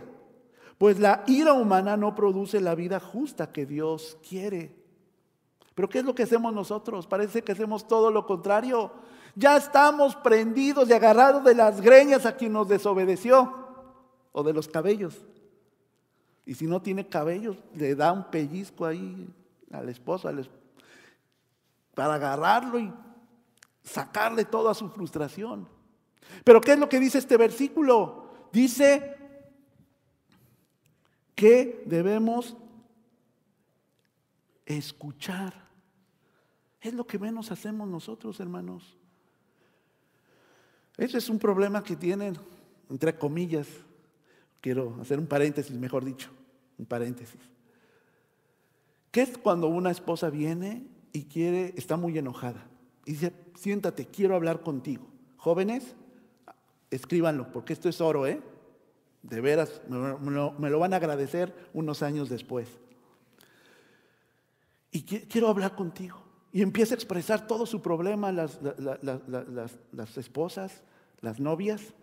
pues 0.79 0.99
la 0.99 1.23
ira 1.27 1.53
humana 1.53 1.97
no 1.97 2.15
produce 2.15 2.61
la 2.61 2.75
vida 2.75 2.99
justa 2.99 3.53
que 3.53 3.67
Dios 3.67 4.19
quiere. 4.29 4.75
Pero 5.75 5.89
¿qué 5.89 6.01
es 6.01 6.05
lo 6.05 6.15
que 6.15 6.25
hacemos 6.25 6.53
nosotros? 6.53 7.07
Parece 7.07 7.43
que 7.43 7.53
hacemos 7.53 7.87
todo 7.87 8.11
lo 8.11 8.27
contrario. 8.27 8.91
Ya 9.35 9.57
estamos 9.57 10.17
prendidos 10.17 10.89
y 10.89 10.93
agarrados 10.93 11.45
de 11.45 11.55
las 11.55 11.81
greñas 11.81 12.27
a 12.27 12.37
quien 12.37 12.53
nos 12.53 12.69
desobedeció 12.69 13.55
o 14.33 14.43
de 14.43 14.53
los 14.53 14.69
cabellos. 14.69 15.25
Y 16.45 16.55
si 16.55 16.67
no 16.67 16.83
tiene 16.83 17.09
cabello, 17.09 17.57
le 17.75 17.95
da 17.95 18.13
un 18.13 18.31
pellizco 18.31 18.85
ahí 18.85 19.29
al 19.71 19.89
esposo 19.89 20.29
para 21.95 22.15
agarrarlo 22.15 22.79
y 22.79 22.93
sacarle 23.83 24.45
toda 24.45 24.75
su 24.75 24.89
frustración. 24.89 25.69
Pero 26.45 26.61
¿qué 26.61 26.73
es 26.73 26.79
lo 26.79 26.89
que 26.89 27.01
dice 27.01 27.19
este 27.19 27.37
versículo? 27.37 28.29
Dice 28.53 29.17
que 31.35 31.83
debemos 31.87 32.57
escuchar. 34.67 35.55
Es 36.81 36.95
lo 36.95 37.07
que 37.07 37.19
menos 37.19 37.53
hacemos 37.53 37.89
nosotros, 37.89 38.41
hermanos. 38.41 38.97
Ese 40.97 41.19
es 41.19 41.29
un 41.29 41.39
problema 41.39 41.83
que 41.83 41.97
tienen, 41.97 42.37
entre 42.91 43.17
comillas, 43.17 43.69
Quiero 44.63 44.97
hacer 45.01 45.19
un 45.19 45.27
paréntesis, 45.27 45.77
mejor 45.77 46.05
dicho, 46.05 46.31
un 46.79 46.87
paréntesis. 46.87 47.41
¿Qué 49.11 49.23
es 49.23 49.37
cuando 49.37 49.67
una 49.67 49.91
esposa 49.91 50.31
viene 50.31 50.87
y 51.13 51.25
quiere, 51.25 51.75
está 51.77 51.97
muy 51.97 52.17
enojada? 52.17 52.65
Y 53.05 53.13
dice, 53.13 53.33
siéntate, 53.57 54.07
quiero 54.07 54.37
hablar 54.37 54.63
contigo. 54.63 55.05
Jóvenes, 55.37 55.97
escríbanlo, 56.91 57.51
porque 57.51 57.73
esto 57.73 57.89
es 57.89 58.01
oro, 58.01 58.25
¿eh? 58.25 58.41
De 59.25 59.41
veras, 59.41 59.83
me 59.89 60.31
lo, 60.71 60.79
van 60.79 60.93
a 60.95 60.97
agradecer 60.97 61.53
unos 61.75 62.05
años 62.05 62.29
después. 62.29 62.69
Y 64.93 65.03
quiero 65.03 65.49
hablar 65.49 65.75
contigo. 65.75 66.23
Y 66.53 66.63
empieza 66.63 66.95
a 66.95 66.97
expresar 66.97 67.49
todo 67.49 67.67
su 67.67 67.83
problema, 67.83 68.31
las, 68.31 68.61
las, 68.63 70.19
esposas, 70.19 70.85
las 71.21 71.41
novias. 71.41 71.95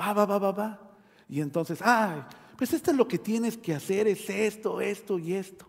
Va, 0.00 0.12
va, 0.12 0.26
va, 0.26 0.38
va, 0.38 0.52
va. 0.52 0.87
Y 1.28 1.40
entonces, 1.40 1.80
ay, 1.82 2.22
pues 2.56 2.72
esto 2.72 2.90
es 2.90 2.96
lo 2.96 3.06
que 3.06 3.18
tienes 3.18 3.56
que 3.56 3.74
hacer, 3.74 4.08
es 4.08 4.28
esto, 4.28 4.80
esto 4.80 5.18
y 5.18 5.34
esto. 5.34 5.66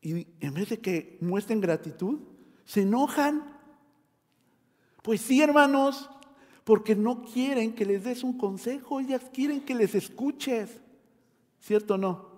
Y 0.00 0.26
en 0.40 0.54
vez 0.54 0.70
de 0.70 0.80
que 0.80 1.16
muestren 1.20 1.60
gratitud, 1.60 2.20
se 2.64 2.82
enojan. 2.82 3.44
Pues 5.02 5.20
sí, 5.20 5.40
hermanos, 5.40 6.10
porque 6.64 6.94
no 6.94 7.22
quieren 7.22 7.74
que 7.74 7.86
les 7.86 8.04
des 8.04 8.24
un 8.24 8.36
consejo, 8.36 9.00
ellas 9.00 9.22
quieren 9.32 9.60
que 9.60 9.74
les 9.74 9.94
escuches. 9.94 10.80
¿Cierto 11.60 11.94
o 11.94 11.98
no? 11.98 12.32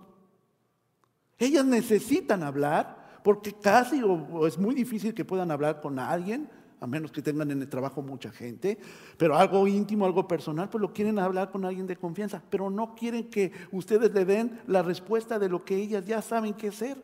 Ellas 1.39 1.65
necesitan 1.65 2.43
hablar 2.43 3.19
porque 3.23 3.53
casi 3.53 4.03
o, 4.03 4.45
es 4.45 4.57
muy 4.57 4.75
difícil 4.75 5.13
que 5.15 5.25
puedan 5.25 5.49
hablar 5.49 5.81
con 5.81 5.97
alguien, 5.97 6.47
a 6.79 6.87
menos 6.87 7.11
que 7.11 7.21
tengan 7.21 7.51
en 7.51 7.61
el 7.61 7.69
trabajo 7.69 8.01
mucha 8.01 8.31
gente, 8.31 8.77
pero 9.17 9.35
algo 9.35 9.67
íntimo, 9.67 10.05
algo 10.05 10.27
personal, 10.27 10.69
pues 10.69 10.81
lo 10.81 10.93
quieren 10.93 11.19
hablar 11.19 11.51
con 11.51 11.65
alguien 11.65 11.87
de 11.87 11.95
confianza, 11.95 12.41
pero 12.49 12.69
no 12.69 12.95
quieren 12.95 13.29
que 13.29 13.51
ustedes 13.71 14.13
le 14.13 14.25
den 14.25 14.61
la 14.67 14.83
respuesta 14.83 15.39
de 15.39 15.49
lo 15.49 15.63
que 15.63 15.75
ellas 15.75 16.05
ya 16.05 16.21
saben 16.21 16.53
qué 16.53 16.69
hacer. 16.69 17.01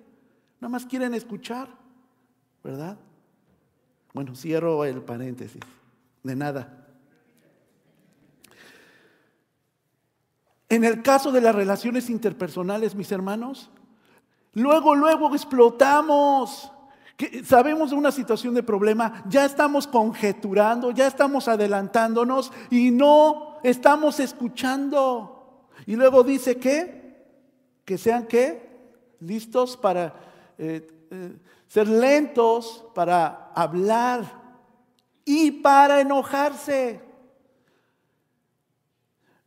Nada 0.59 0.71
más 0.71 0.85
quieren 0.85 1.13
escuchar, 1.13 1.69
¿verdad? 2.63 2.97
Bueno, 4.13 4.35
cierro 4.35 4.83
el 4.85 5.01
paréntesis. 5.01 5.61
De 6.23 6.35
nada. 6.35 6.77
En 10.69 10.83
el 10.83 11.01
caso 11.01 11.31
de 11.31 11.41
las 11.41 11.53
relaciones 11.53 12.09
interpersonales, 12.09 12.95
mis 12.95 13.11
hermanos, 13.11 13.69
luego, 14.53 14.95
luego 14.95 15.33
explotamos. 15.33 16.70
Sabemos 17.43 17.91
de 17.91 17.95
una 17.95 18.11
situación 18.11 18.53
de 18.53 18.63
problema, 18.63 19.23
ya 19.27 19.45
estamos 19.45 19.87
conjeturando, 19.87 20.91
ya 20.91 21.07
estamos 21.07 21.47
adelantándonos 21.47 22.51
y 22.69 22.91
no 22.91 23.57
estamos 23.63 24.19
escuchando. 24.19 25.67
Y 25.85 25.95
luego 25.95 26.23
dice 26.23 26.57
que, 26.57 27.25
que 27.85 27.97
sean 27.97 28.27
qué, 28.27 28.69
listos 29.19 29.77
para 29.77 30.13
eh, 30.57 30.87
eh, 31.11 31.37
ser 31.67 31.87
lentos, 31.87 32.85
para 32.93 33.51
hablar 33.55 34.41
y 35.25 35.51
para 35.51 36.01
enojarse. 36.01 37.01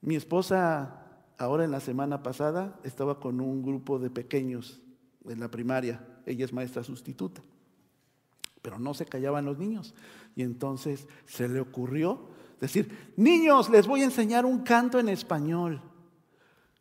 Mi 0.00 0.16
esposa 0.16 1.04
ahora 1.38 1.64
en 1.64 1.70
la 1.70 1.80
semana 1.80 2.22
pasada 2.22 2.78
estaba 2.84 3.20
con 3.20 3.40
un 3.40 3.62
grupo 3.62 3.98
de 3.98 4.10
pequeños 4.10 4.80
en 5.26 5.40
la 5.40 5.50
primaria, 5.50 6.06
ella 6.26 6.44
es 6.44 6.52
maestra 6.52 6.84
sustituta, 6.84 7.42
pero 8.64 8.78
no 8.78 8.94
se 8.94 9.04
callaban 9.04 9.44
los 9.44 9.58
niños. 9.58 9.94
Y 10.34 10.42
entonces 10.42 11.06
se 11.26 11.46
le 11.48 11.60
ocurrió 11.60 12.28
decir, 12.58 13.12
niños, 13.14 13.68
les 13.68 13.86
voy 13.86 14.00
a 14.00 14.04
enseñar 14.04 14.46
un 14.46 14.60
canto 14.60 14.98
en 14.98 15.10
español. 15.10 15.82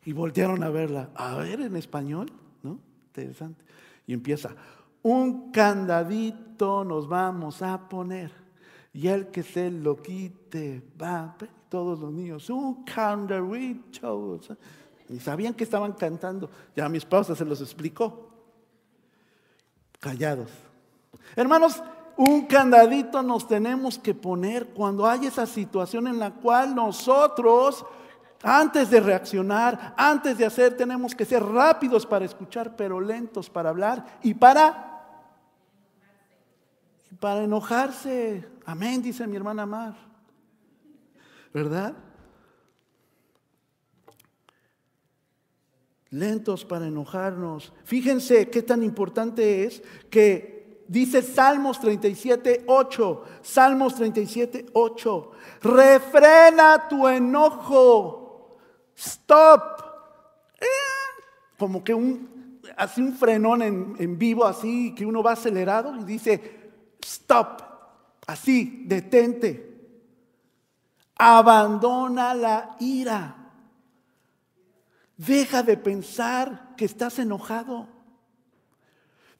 Y 0.05 0.13
voltearon 0.13 0.63
a 0.63 0.69
verla, 0.69 1.09
a 1.13 1.35
ver 1.35 1.59
en 1.59 1.75
español, 1.75 2.31
¿no? 2.61 2.79
Interesante. 3.07 3.65
Y 4.07 4.13
empieza, 4.13 4.55
un 5.01 5.51
candadito 5.51 6.85
nos 6.85 7.05
vamos 7.05 7.61
a 7.61 7.89
poner. 7.89 8.31
Y 8.93 9.09
el 9.09 9.27
que 9.27 9.43
se 9.43 9.69
lo 9.69 10.01
quite 10.01 10.81
va 11.01 11.35
todos 11.67 11.99
los 11.99 12.13
niños, 12.13 12.49
un 12.49 12.85
candadito. 12.85 14.39
Y 15.09 15.19
sabían 15.19 15.53
que 15.53 15.65
estaban 15.65 15.91
cantando. 15.91 16.49
Ya 16.77 16.87
mi 16.87 16.99
esposa 16.99 17.35
se 17.35 17.43
los 17.43 17.59
explicó. 17.59 18.29
Callados. 19.99 20.49
Hermanos, 21.35 21.83
un 22.15 22.45
candadito 22.45 23.23
nos 23.23 23.47
tenemos 23.47 23.97
que 23.97 24.13
poner 24.13 24.67
cuando 24.67 25.05
hay 25.05 25.25
esa 25.25 25.45
situación 25.45 26.07
en 26.07 26.19
la 26.19 26.31
cual 26.31 26.75
nosotros, 26.75 27.85
antes 28.43 28.89
de 28.89 28.99
reaccionar, 28.99 29.93
antes 29.97 30.37
de 30.37 30.45
hacer, 30.45 30.77
tenemos 30.77 31.15
que 31.15 31.25
ser 31.25 31.43
rápidos 31.43 32.05
para 32.05 32.25
escuchar, 32.25 32.75
pero 32.75 32.99
lentos 33.01 33.49
para 33.49 33.69
hablar 33.69 34.19
y 34.21 34.33
para 34.33 34.89
para 37.19 37.43
enojarse. 37.43 38.45
Amén, 38.65 39.01
dice 39.01 39.25
mi 39.27 39.37
hermana 39.37 39.65
Mar. 39.65 40.13
¿verdad? 41.53 41.93
Lentos 46.09 46.65
para 46.65 46.87
enojarnos. 46.87 47.73
Fíjense 47.85 48.49
qué 48.49 48.61
tan 48.61 48.83
importante 48.83 49.63
es 49.63 49.81
que 50.09 50.62
dice 50.87 51.21
Salmos 51.21 51.79
37, 51.79 52.65
8. 52.67 53.23
Salmos 53.41 53.95
37, 53.95 54.67
8. 54.73 55.31
Refrena 55.61 56.87
tu 56.87 57.07
enojo. 57.07 58.57
Stop. 58.95 59.61
Eh, 60.59 60.65
como 61.57 61.83
que 61.83 61.93
un, 61.93 62.61
así 62.77 63.01
un 63.01 63.13
frenón 63.13 63.61
en, 63.61 63.95
en 63.99 64.17
vivo, 64.17 64.45
así 64.45 64.93
que 64.95 65.05
uno 65.05 65.23
va 65.23 65.33
acelerado 65.33 65.95
y 65.95 66.03
dice, 66.03 66.71
stop. 67.01 67.61
Así, 68.27 68.83
detente. 68.85 69.71
Abandona 71.15 72.33
la 72.33 72.75
ira. 72.79 73.35
Deja 75.17 75.63
de 75.63 75.77
pensar 75.77 76.73
que 76.75 76.85
estás 76.85 77.19
enojado. 77.19 77.87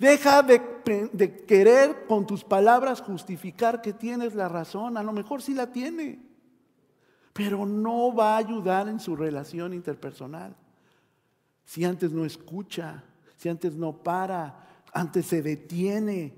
Deja 0.04 0.44
de, 0.44 1.46
querer 1.48 2.06
con 2.08 2.28
tus 2.28 2.44
palabras 2.44 3.00
justificar 3.00 3.82
que 3.82 3.94
tienes 3.94 4.36
la 4.36 4.50
razón. 4.50 4.98
A 4.98 5.04
lo 5.04 5.14
mejor 5.14 5.42
sí 5.42 5.54
la 5.54 5.72
tiene, 5.72 6.20
pero 7.32 7.66
no 7.66 8.14
va 8.14 8.36
a 8.36 8.40
ayudar 8.40 8.90
en 8.90 9.00
su 9.00 9.16
relación 9.16 9.74
interpersonal. 9.74 10.58
Si 11.64 11.86
antes 11.86 12.12
no 12.12 12.26
escucha, 12.26 13.02
si 13.38 13.48
antes 13.48 13.78
no 13.78 14.04
para, 14.04 14.84
antes 14.92 15.26
se 15.26 15.42
detiene 15.42 16.34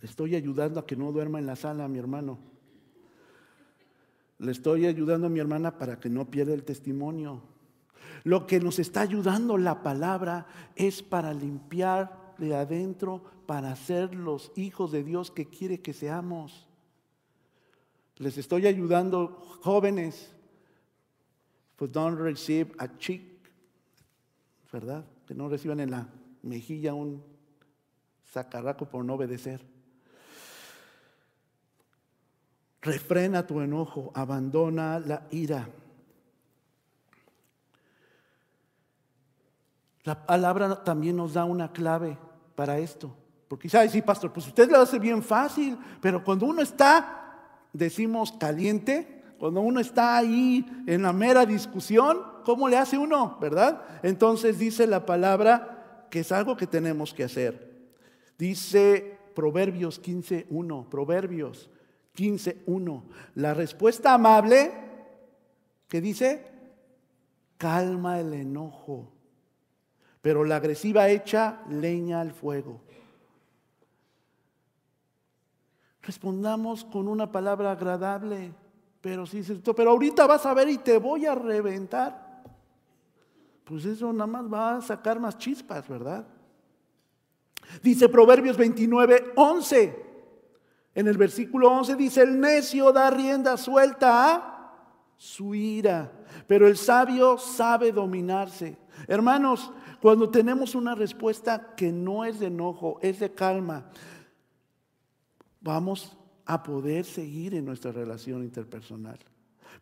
Le 0.00 0.08
estoy 0.08 0.36
ayudando 0.36 0.78
a 0.78 0.86
que 0.86 0.94
no 0.94 1.10
duerma 1.10 1.40
en 1.40 1.46
la 1.46 1.56
sala, 1.56 1.88
mi 1.88 1.98
hermano. 1.98 2.38
Le 4.38 4.52
estoy 4.52 4.86
ayudando 4.86 5.26
a 5.26 5.30
mi 5.30 5.40
hermana 5.40 5.78
para 5.78 5.98
que 5.98 6.08
no 6.08 6.30
pierda 6.30 6.54
el 6.54 6.62
testimonio. 6.62 7.55
Lo 8.26 8.44
que 8.44 8.58
nos 8.58 8.80
está 8.80 9.02
ayudando 9.02 9.56
la 9.56 9.84
palabra 9.84 10.48
es 10.74 11.00
para 11.00 11.32
limpiar 11.32 12.34
de 12.38 12.56
adentro, 12.56 13.22
para 13.46 13.76
ser 13.76 14.16
los 14.16 14.50
hijos 14.56 14.90
de 14.90 15.04
Dios 15.04 15.30
que 15.30 15.46
quiere 15.46 15.80
que 15.80 15.92
seamos. 15.92 16.66
Les 18.16 18.36
estoy 18.36 18.66
ayudando, 18.66 19.28
jóvenes, 19.62 20.34
pues 21.76 21.92
don't 21.92 22.18
receive 22.18 22.72
a 22.78 22.98
cheek, 22.98 23.22
¿verdad? 24.72 25.04
Que 25.24 25.32
no 25.32 25.48
reciban 25.48 25.78
en 25.78 25.92
la 25.92 26.08
mejilla 26.42 26.94
un 26.94 27.22
sacarraco 28.24 28.86
por 28.86 29.04
no 29.04 29.14
obedecer. 29.14 29.64
Refrena 32.82 33.46
tu 33.46 33.60
enojo, 33.60 34.10
abandona 34.16 34.98
la 34.98 35.28
ira. 35.30 35.68
La 40.06 40.24
palabra 40.24 40.84
también 40.84 41.16
nos 41.16 41.34
da 41.34 41.44
una 41.44 41.72
clave 41.72 42.16
para 42.54 42.78
esto. 42.78 43.12
Porque 43.48 43.68
¿sabes? 43.68 43.90
sí, 43.90 44.02
pastor, 44.02 44.32
pues 44.32 44.46
usted 44.46 44.70
lo 44.70 44.78
hace 44.78 45.00
bien 45.00 45.20
fácil, 45.20 45.76
pero 46.00 46.22
cuando 46.22 46.46
uno 46.46 46.62
está, 46.62 47.34
decimos, 47.72 48.30
caliente, 48.30 49.24
cuando 49.36 49.60
uno 49.60 49.80
está 49.80 50.16
ahí 50.16 50.64
en 50.86 51.02
la 51.02 51.12
mera 51.12 51.44
discusión, 51.44 52.22
¿cómo 52.44 52.68
le 52.68 52.76
hace 52.76 52.96
uno? 52.96 53.36
¿Verdad? 53.40 53.82
Entonces 54.04 54.60
dice 54.60 54.86
la 54.86 55.04
palabra 55.04 56.06
que 56.08 56.20
es 56.20 56.30
algo 56.30 56.56
que 56.56 56.68
tenemos 56.68 57.12
que 57.12 57.24
hacer. 57.24 57.88
Dice 58.38 59.18
Proverbios 59.34 60.00
15.1, 60.00 60.88
Proverbios 60.88 61.68
15.1. 62.16 63.02
La 63.34 63.54
respuesta 63.54 64.14
amable, 64.14 64.72
que 65.88 66.00
dice, 66.00 66.46
calma 67.58 68.20
el 68.20 68.32
enojo, 68.34 69.15
pero 70.26 70.42
la 70.42 70.56
agresiva 70.56 71.08
echa 71.08 71.60
leña 71.70 72.20
al 72.20 72.32
fuego. 72.32 72.80
Respondamos 76.02 76.84
con 76.84 77.06
una 77.06 77.30
palabra 77.30 77.70
agradable, 77.70 78.52
pero 79.00 79.24
si 79.24 79.36
dices, 79.36 79.60
pero 79.76 79.92
ahorita 79.92 80.26
vas 80.26 80.44
a 80.44 80.52
ver 80.52 80.68
y 80.68 80.78
te 80.78 80.98
voy 80.98 81.26
a 81.26 81.36
reventar. 81.36 82.42
Pues 83.62 83.84
eso 83.84 84.12
nada 84.12 84.26
más 84.26 84.52
va 84.52 84.76
a 84.78 84.82
sacar 84.82 85.20
más 85.20 85.38
chispas, 85.38 85.86
¿verdad? 85.86 86.26
Dice 87.80 88.08
Proverbios 88.08 88.56
29, 88.56 89.34
11. 89.36 90.06
En 90.96 91.06
el 91.06 91.16
versículo 91.16 91.70
11 91.70 91.94
dice, 91.94 92.22
el 92.22 92.40
necio 92.40 92.90
da 92.90 93.10
rienda 93.10 93.56
suelta 93.56 94.34
a 94.34 94.72
su 95.16 95.54
ira, 95.54 96.10
pero 96.48 96.66
el 96.66 96.76
sabio 96.76 97.38
sabe 97.38 97.92
dominarse. 97.92 98.76
Hermanos, 99.06 99.72
cuando 100.06 100.30
tenemos 100.30 100.76
una 100.76 100.94
respuesta 100.94 101.74
que 101.74 101.90
no 101.90 102.24
es 102.24 102.38
de 102.38 102.46
enojo, 102.46 103.00
es 103.02 103.18
de 103.18 103.32
calma, 103.32 103.90
vamos 105.60 106.16
a 106.44 106.62
poder 106.62 107.04
seguir 107.04 107.56
en 107.56 107.64
nuestra 107.64 107.90
relación 107.90 108.44
interpersonal. 108.44 109.18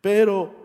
Pero, 0.01 0.55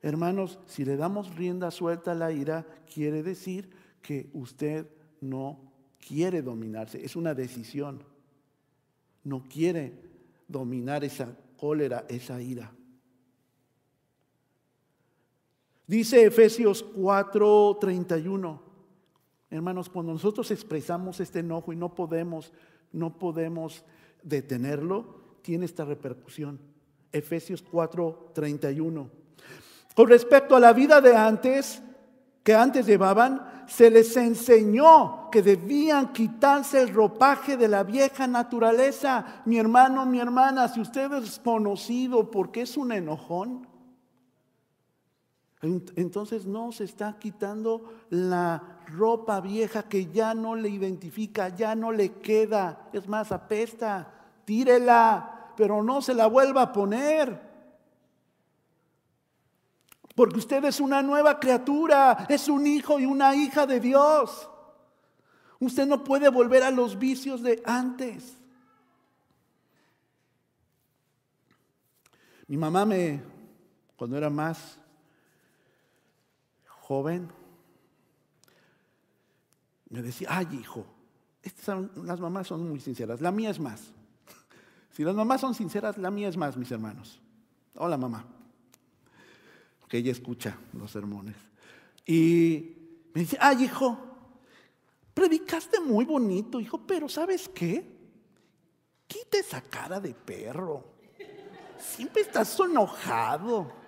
hermanos, 0.00 0.58
si 0.64 0.86
le 0.86 0.96
damos 0.96 1.36
rienda 1.36 1.70
suelta 1.70 2.12
a 2.12 2.14
la 2.14 2.32
ira, 2.32 2.64
quiere 2.90 3.22
decir 3.22 3.68
que 4.00 4.30
usted 4.32 4.88
no 5.20 5.60
quiere 5.98 6.40
dominarse, 6.40 7.04
es 7.04 7.14
una 7.14 7.34
decisión. 7.34 8.02
No 9.22 9.44
quiere 9.46 10.00
dominar 10.48 11.04
esa 11.04 11.36
cólera, 11.58 12.06
esa 12.08 12.40
ira. 12.40 12.72
Dice 15.86 16.24
Efesios 16.24 16.82
4:31. 16.82 18.72
Hermanos, 19.54 19.88
cuando 19.88 20.12
nosotros 20.12 20.50
expresamos 20.50 21.20
este 21.20 21.38
enojo 21.38 21.72
y 21.72 21.76
no 21.76 21.94
podemos, 21.94 22.52
no 22.90 23.16
podemos 23.16 23.84
detenerlo, 24.20 25.36
tiene 25.42 25.64
esta 25.64 25.84
repercusión. 25.84 26.58
Efesios 27.12 27.62
4:31. 27.62 29.08
Con 29.94 30.08
respecto 30.08 30.56
a 30.56 30.60
la 30.60 30.72
vida 30.72 31.00
de 31.00 31.14
antes, 31.14 31.80
que 32.42 32.52
antes 32.52 32.84
llevaban, 32.84 33.64
se 33.68 33.90
les 33.90 34.16
enseñó 34.16 35.30
que 35.30 35.40
debían 35.40 36.12
quitarse 36.12 36.82
el 36.82 36.92
ropaje 36.92 37.56
de 37.56 37.68
la 37.68 37.84
vieja 37.84 38.26
naturaleza. 38.26 39.42
Mi 39.44 39.58
hermano, 39.58 40.04
mi 40.04 40.18
hermana, 40.18 40.66
si 40.66 40.80
usted 40.80 41.12
es 41.12 41.38
conocido 41.38 42.28
porque 42.28 42.62
es 42.62 42.76
un 42.76 42.90
enojón, 42.90 43.68
entonces 45.64 46.44
no 46.44 46.72
se 46.72 46.84
está 46.84 47.18
quitando 47.18 47.90
la 48.10 48.80
ropa 48.88 49.40
vieja 49.40 49.84
que 49.84 50.06
ya 50.12 50.34
no 50.34 50.56
le 50.56 50.68
identifica, 50.68 51.48
ya 51.48 51.74
no 51.74 51.90
le 51.90 52.12
queda, 52.14 52.90
es 52.92 53.08
más, 53.08 53.32
apesta, 53.32 54.12
tírela, 54.44 55.52
pero 55.56 55.82
no 55.82 56.02
se 56.02 56.12
la 56.12 56.26
vuelva 56.26 56.62
a 56.62 56.72
poner. 56.72 57.54
Porque 60.14 60.38
usted 60.38 60.64
es 60.64 60.80
una 60.80 61.02
nueva 61.02 61.40
criatura, 61.40 62.26
es 62.28 62.48
un 62.48 62.66
hijo 62.66 63.00
y 63.00 63.06
una 63.06 63.34
hija 63.34 63.66
de 63.66 63.80
Dios. 63.80 64.48
Usted 65.60 65.86
no 65.86 66.04
puede 66.04 66.28
volver 66.28 66.62
a 66.62 66.70
los 66.70 66.98
vicios 66.98 67.42
de 67.42 67.62
antes. 67.64 68.36
Mi 72.46 72.58
mamá 72.58 72.84
me, 72.84 73.22
cuando 73.96 74.18
era 74.18 74.28
más 74.28 74.78
joven, 76.86 77.30
me 79.88 80.02
decía, 80.02 80.28
ay 80.30 80.46
hijo, 80.52 80.84
las 82.04 82.20
mamás 82.20 82.48
son 82.48 82.68
muy 82.68 82.78
sinceras, 82.78 83.22
la 83.22 83.32
mía 83.32 83.50
es 83.50 83.58
más. 83.58 83.92
Si 84.90 85.02
las 85.02 85.14
mamás 85.14 85.40
son 85.40 85.54
sinceras, 85.54 85.96
la 85.96 86.10
mía 86.10 86.28
es 86.28 86.36
más, 86.36 86.56
mis 86.58 86.70
hermanos. 86.70 87.20
Hola 87.76 87.96
mamá, 87.96 88.26
que 89.88 89.98
ella 89.98 90.12
escucha 90.12 90.58
los 90.74 90.90
sermones. 90.90 91.36
Y 92.04 92.76
me 93.14 93.22
dice, 93.22 93.38
ay 93.40 93.64
hijo, 93.64 93.98
predicaste 95.14 95.80
muy 95.80 96.04
bonito, 96.04 96.60
hijo, 96.60 96.86
pero 96.86 97.08
¿sabes 97.08 97.48
qué? 97.48 97.94
Quita 99.06 99.38
esa 99.38 99.62
cara 99.62 100.00
de 100.00 100.12
perro. 100.12 100.84
Siempre 101.78 102.22
estás 102.22 102.58
enojado. 102.60 103.83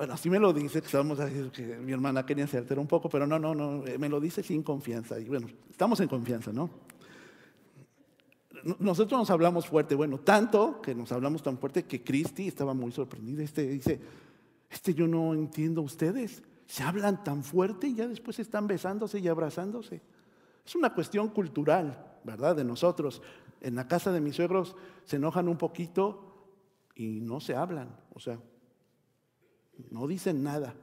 Bueno, 0.00 0.14
así 0.14 0.30
me 0.30 0.38
lo 0.38 0.54
dice, 0.54 0.80
decir 0.80 1.50
que 1.52 1.76
mi 1.76 1.92
hermana 1.92 2.24
quería 2.24 2.46
se 2.46 2.64
un 2.78 2.86
poco, 2.86 3.10
pero 3.10 3.26
no, 3.26 3.38
no, 3.38 3.54
no, 3.54 3.86
eh, 3.86 3.98
me 3.98 4.08
lo 4.08 4.18
dice 4.18 4.42
sin 4.42 4.62
confianza. 4.62 5.20
Y 5.20 5.26
bueno, 5.26 5.46
estamos 5.68 6.00
en 6.00 6.08
confianza, 6.08 6.54
¿no? 6.54 6.70
Nosotros 8.78 9.20
nos 9.20 9.28
hablamos 9.28 9.66
fuerte, 9.66 9.94
bueno, 9.94 10.16
tanto 10.16 10.80
que 10.80 10.94
nos 10.94 11.12
hablamos 11.12 11.42
tan 11.42 11.58
fuerte 11.58 11.84
que 11.84 12.02
Cristi 12.02 12.48
estaba 12.48 12.72
muy 12.72 12.92
sorprendida. 12.92 13.42
Este 13.42 13.68
dice, 13.68 14.00
este 14.70 14.94
yo 14.94 15.06
no 15.06 15.34
entiendo 15.34 15.82
ustedes, 15.82 16.42
se 16.64 16.82
hablan 16.82 17.22
tan 17.22 17.44
fuerte 17.44 17.88
y 17.88 17.96
ya 17.96 18.08
después 18.08 18.38
están 18.38 18.66
besándose 18.66 19.18
y 19.18 19.28
abrazándose. 19.28 20.00
Es 20.64 20.74
una 20.74 20.94
cuestión 20.94 21.28
cultural, 21.28 22.18
¿verdad? 22.24 22.56
De 22.56 22.64
nosotros. 22.64 23.20
En 23.60 23.74
la 23.74 23.86
casa 23.86 24.10
de 24.12 24.22
mis 24.22 24.36
suegros 24.36 24.76
se 25.04 25.16
enojan 25.16 25.46
un 25.46 25.58
poquito 25.58 26.54
y 26.94 27.20
no 27.20 27.38
se 27.38 27.54
hablan. 27.54 27.94
O 28.14 28.18
sea, 28.18 28.38
no 29.90 30.06
dicen 30.06 30.42
nada. 30.42 30.74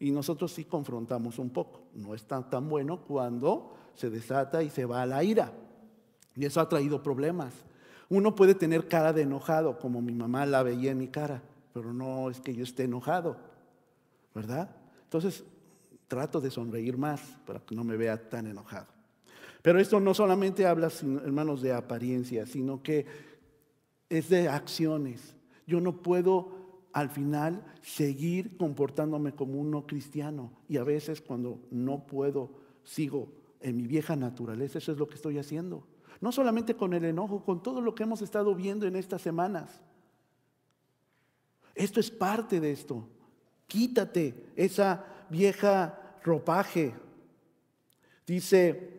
Y 0.00 0.10
nosotros 0.10 0.52
sí 0.52 0.64
confrontamos 0.64 1.38
un 1.38 1.50
poco. 1.50 1.82
No 1.94 2.14
es 2.14 2.24
tan, 2.24 2.48
tan 2.48 2.68
bueno 2.68 3.02
cuando 3.02 3.74
se 3.94 4.10
desata 4.10 4.62
y 4.62 4.70
se 4.70 4.84
va 4.84 5.02
a 5.02 5.06
la 5.06 5.24
ira. 5.24 5.52
Y 6.36 6.44
eso 6.44 6.60
ha 6.60 6.68
traído 6.68 7.02
problemas. 7.02 7.52
Uno 8.08 8.34
puede 8.34 8.54
tener 8.54 8.88
cara 8.88 9.12
de 9.12 9.22
enojado, 9.22 9.78
como 9.78 10.00
mi 10.00 10.14
mamá 10.14 10.46
la 10.46 10.62
veía 10.62 10.92
en 10.92 10.98
mi 10.98 11.08
cara, 11.08 11.42
pero 11.74 11.92
no 11.92 12.30
es 12.30 12.40
que 12.40 12.54
yo 12.54 12.64
esté 12.64 12.84
enojado, 12.84 13.36
¿verdad? 14.34 14.70
Entonces, 15.04 15.44
trato 16.06 16.40
de 16.40 16.50
sonreír 16.50 16.96
más 16.96 17.20
para 17.46 17.60
que 17.60 17.74
no 17.74 17.84
me 17.84 17.96
vea 17.96 18.28
tan 18.28 18.46
enojado. 18.46 18.86
Pero 19.60 19.80
esto 19.80 20.00
no 20.00 20.14
solamente 20.14 20.66
habla, 20.66 20.90
hermanos, 21.24 21.60
de 21.60 21.72
apariencia, 21.72 22.46
sino 22.46 22.82
que 22.82 23.04
es 24.08 24.28
de 24.30 24.48
acciones. 24.48 25.34
Yo 25.66 25.80
no 25.80 26.00
puedo 26.00 26.57
al 26.92 27.10
final 27.10 27.64
seguir 27.82 28.56
comportándome 28.56 29.34
como 29.34 29.60
un 29.60 29.70
no 29.70 29.86
cristiano. 29.86 30.52
Y 30.68 30.76
a 30.76 30.84
veces 30.84 31.20
cuando 31.20 31.60
no 31.70 32.06
puedo, 32.06 32.50
sigo 32.84 33.32
en 33.60 33.76
mi 33.76 33.86
vieja 33.86 34.16
naturaleza, 34.16 34.78
eso 34.78 34.92
es 34.92 34.98
lo 34.98 35.08
que 35.08 35.16
estoy 35.16 35.38
haciendo. 35.38 35.86
No 36.20 36.32
solamente 36.32 36.74
con 36.74 36.94
el 36.94 37.04
enojo, 37.04 37.44
con 37.44 37.62
todo 37.62 37.80
lo 37.80 37.94
que 37.94 38.02
hemos 38.02 38.22
estado 38.22 38.54
viendo 38.54 38.86
en 38.86 38.96
estas 38.96 39.22
semanas. 39.22 39.80
Esto 41.74 42.00
es 42.00 42.10
parte 42.10 42.58
de 42.58 42.72
esto. 42.72 43.08
Quítate 43.68 44.52
esa 44.56 45.04
vieja 45.30 46.18
ropaje. 46.24 46.94
Dice 48.26 48.97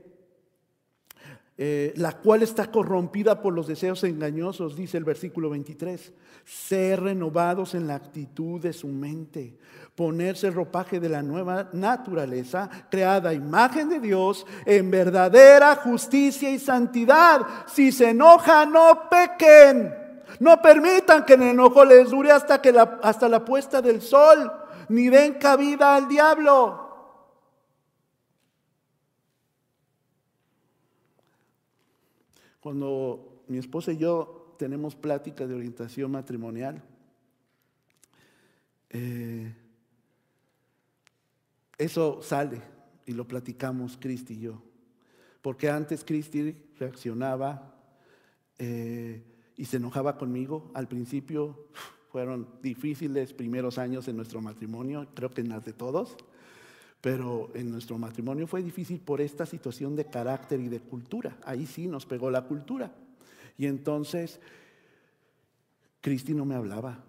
eh, 1.62 1.94
la 1.98 2.14
cual 2.14 2.42
está 2.42 2.72
corrompida 2.72 3.42
por 3.42 3.54
los 3.54 3.68
deseos 3.68 4.06
engañosos, 4.06 4.78
dice 4.78 4.98
el 4.98 5.04
versículo 5.04 5.50
23. 5.50 6.14
Ser 6.46 7.04
renovados 7.04 7.76
en 7.76 7.86
la 7.86 7.96
actitud 7.96 8.62
de 8.62 8.72
su 8.72 8.88
mente, 8.88 9.58
ponerse 9.94 10.52
ropaje 10.52 11.02
de 11.02 11.10
la 11.10 11.22
nueva 11.22 11.68
naturaleza, 11.74 12.70
creada 12.90 13.34
imagen 13.34 13.90
de 13.90 14.00
Dios, 14.00 14.46
en 14.66 14.90
verdadera 14.90 15.76
justicia 15.76 16.50
y 16.50 16.60
santidad. 16.60 17.42
Si 17.68 17.92
se 17.92 18.12
enoja, 18.12 18.66
no 18.66 19.10
pequen. 19.10 19.94
No 20.40 20.62
permitan 20.62 21.26
que 21.26 21.34
el 21.34 21.42
enojo 21.42 21.84
les 21.84 22.10
dure 22.10 22.32
hasta, 22.32 22.62
que 22.62 22.72
la, 22.72 23.02
hasta 23.04 23.28
la 23.28 23.44
puesta 23.44 23.82
del 23.82 24.02
sol, 24.02 24.50
ni 24.88 25.10
den 25.10 25.34
cabida 25.34 25.98
al 25.98 26.08
diablo. 26.08 26.89
Cuando 32.70 33.46
mi 33.48 33.58
esposa 33.58 33.92
y 33.92 33.98
yo 33.98 34.54
tenemos 34.60 34.96
plática 34.96 35.48
de 35.48 35.56
orientación 35.56 36.12
matrimonial, 36.12 36.84
eh, 38.92 39.52
eso 41.80 42.22
sale 42.22 42.62
y 43.08 43.14
lo 43.14 43.28
platicamos 43.28 43.98
Cristi 44.00 44.36
y 44.36 44.42
yo. 44.42 44.62
Porque 45.42 45.68
antes 45.72 46.04
Cristi 46.04 46.56
reaccionaba 46.78 47.76
eh, 48.60 49.24
y 49.58 49.66
se 49.66 49.78
enojaba 49.78 50.20
conmigo. 50.20 50.70
Al 50.76 50.88
principio 50.88 51.70
fueron 52.12 52.50
difíciles 52.62 53.34
primeros 53.34 53.80
años 53.80 54.08
en 54.08 54.16
nuestro 54.16 54.42
matrimonio, 54.42 55.08
creo 55.16 55.32
que 55.32 55.42
en 55.42 55.50
las 55.50 55.66
de 55.66 55.74
todos. 55.74 56.16
Pero 57.02 57.50
en 57.54 57.72
nuestro 57.72 57.98
matrimonio 57.98 58.46
fue 58.46 58.62
difícil 58.62 59.00
por 59.00 59.22
esta 59.22 59.46
situación 59.46 59.96
de 59.96 60.06
carácter 60.06 60.60
y 60.60 60.68
de 60.68 60.82
cultura. 60.82 61.38
Ahí 61.44 61.66
sí 61.66 61.88
nos 61.88 62.06
pegó 62.06 62.30
la 62.30 62.44
cultura. 62.44 62.92
Y 63.58 63.68
entonces, 63.68 64.40
Cristi 66.02 66.34
no 66.34 66.46
me 66.46 66.56
hablaba. 66.56 67.04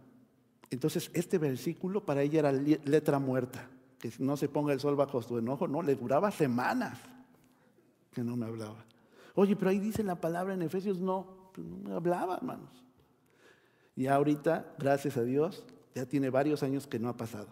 Entonces, 0.70 1.10
este 1.12 1.38
versículo 1.38 2.04
para 2.04 2.22
ella 2.22 2.38
era 2.38 2.52
letra 2.52 3.18
muerta. 3.18 3.68
Que 3.98 4.12
no 4.18 4.36
se 4.36 4.48
ponga 4.48 4.72
el 4.72 4.80
sol 4.80 4.94
bajo 4.94 5.20
su 5.22 5.38
enojo. 5.38 5.66
No, 5.66 5.82
le 5.82 5.96
duraba 5.96 6.30
semanas 6.30 6.98
que 8.12 8.22
no 8.22 8.36
me 8.36 8.46
hablaba. 8.46 8.84
Oye, 9.34 9.56
pero 9.56 9.70
ahí 9.70 9.78
dice 9.78 10.02
la 10.02 10.20
palabra 10.20 10.54
en 10.54 10.62
Efesios, 10.62 10.98
no, 10.98 11.50
pues 11.52 11.66
no 11.66 11.76
me 11.76 11.94
hablaba, 11.94 12.36
hermanos. 12.36 12.84
Y 13.96 14.06
ahorita, 14.06 14.74
gracias 14.78 15.16
a 15.16 15.22
Dios, 15.22 15.64
ya 15.94 16.06
tiene 16.06 16.30
varios 16.30 16.62
años 16.62 16.86
que 16.86 16.98
no 16.98 17.08
ha 17.08 17.16
pasado. 17.16 17.48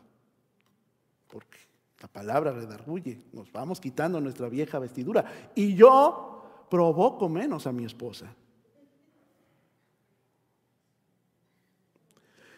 ¿Por 1.28 1.44
qué? 1.46 1.67
La 2.00 2.08
palabra 2.08 2.52
redarguye. 2.52 3.22
Nos 3.32 3.50
vamos 3.50 3.80
quitando 3.80 4.20
nuestra 4.20 4.48
vieja 4.48 4.78
vestidura. 4.78 5.24
Y 5.54 5.74
yo 5.74 6.66
provoco 6.70 7.28
menos 7.28 7.66
a 7.66 7.72
mi 7.72 7.84
esposa. 7.84 8.32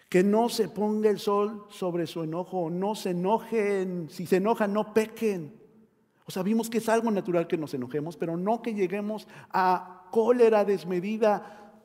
Que 0.08 0.22
no 0.24 0.48
se 0.48 0.68
ponga 0.68 1.08
el 1.08 1.18
sol 1.18 1.66
sobre 1.70 2.06
su 2.06 2.22
enojo, 2.22 2.68
no 2.68 2.94
se 2.94 3.10
enojen, 3.10 4.10
si 4.10 4.26
se 4.26 4.36
enojan 4.36 4.72
no 4.72 4.92
pequen. 4.92 5.58
O 6.26 6.32
sea, 6.32 6.42
vimos 6.42 6.68
que 6.68 6.78
es 6.78 6.88
algo 6.88 7.10
natural 7.10 7.46
que 7.46 7.56
nos 7.56 7.72
enojemos, 7.74 8.16
pero 8.16 8.36
no 8.36 8.60
que 8.60 8.74
lleguemos 8.74 9.26
a 9.50 10.08
cólera 10.10 10.64
desmedida, 10.64 11.82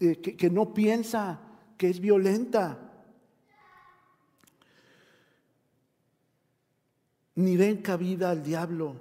eh, 0.00 0.16
que, 0.16 0.36
que 0.36 0.50
no 0.50 0.72
piensa, 0.72 1.40
que 1.76 1.90
es 1.90 2.00
violenta. 2.00 2.87
Ni 7.38 7.56
den 7.56 7.82
cabida 7.82 8.30
al 8.30 8.42
diablo. 8.42 8.96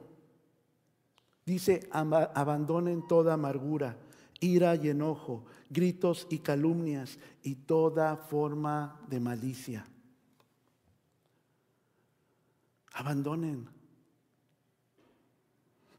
Dice, 1.43 1.89
abandonen 1.91 3.07
toda 3.07 3.33
amargura, 3.33 3.97
ira 4.39 4.75
y 4.75 4.89
enojo, 4.89 5.45
gritos 5.71 6.27
y 6.29 6.37
calumnias 6.37 7.17
y 7.41 7.55
toda 7.55 8.15
forma 8.15 9.01
de 9.09 9.19
malicia. 9.19 9.87
Abandonen. 12.93 13.67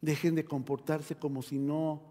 Dejen 0.00 0.36
de 0.36 0.44
comportarse 0.44 1.16
como 1.16 1.42
si 1.42 1.58
no 1.58 2.04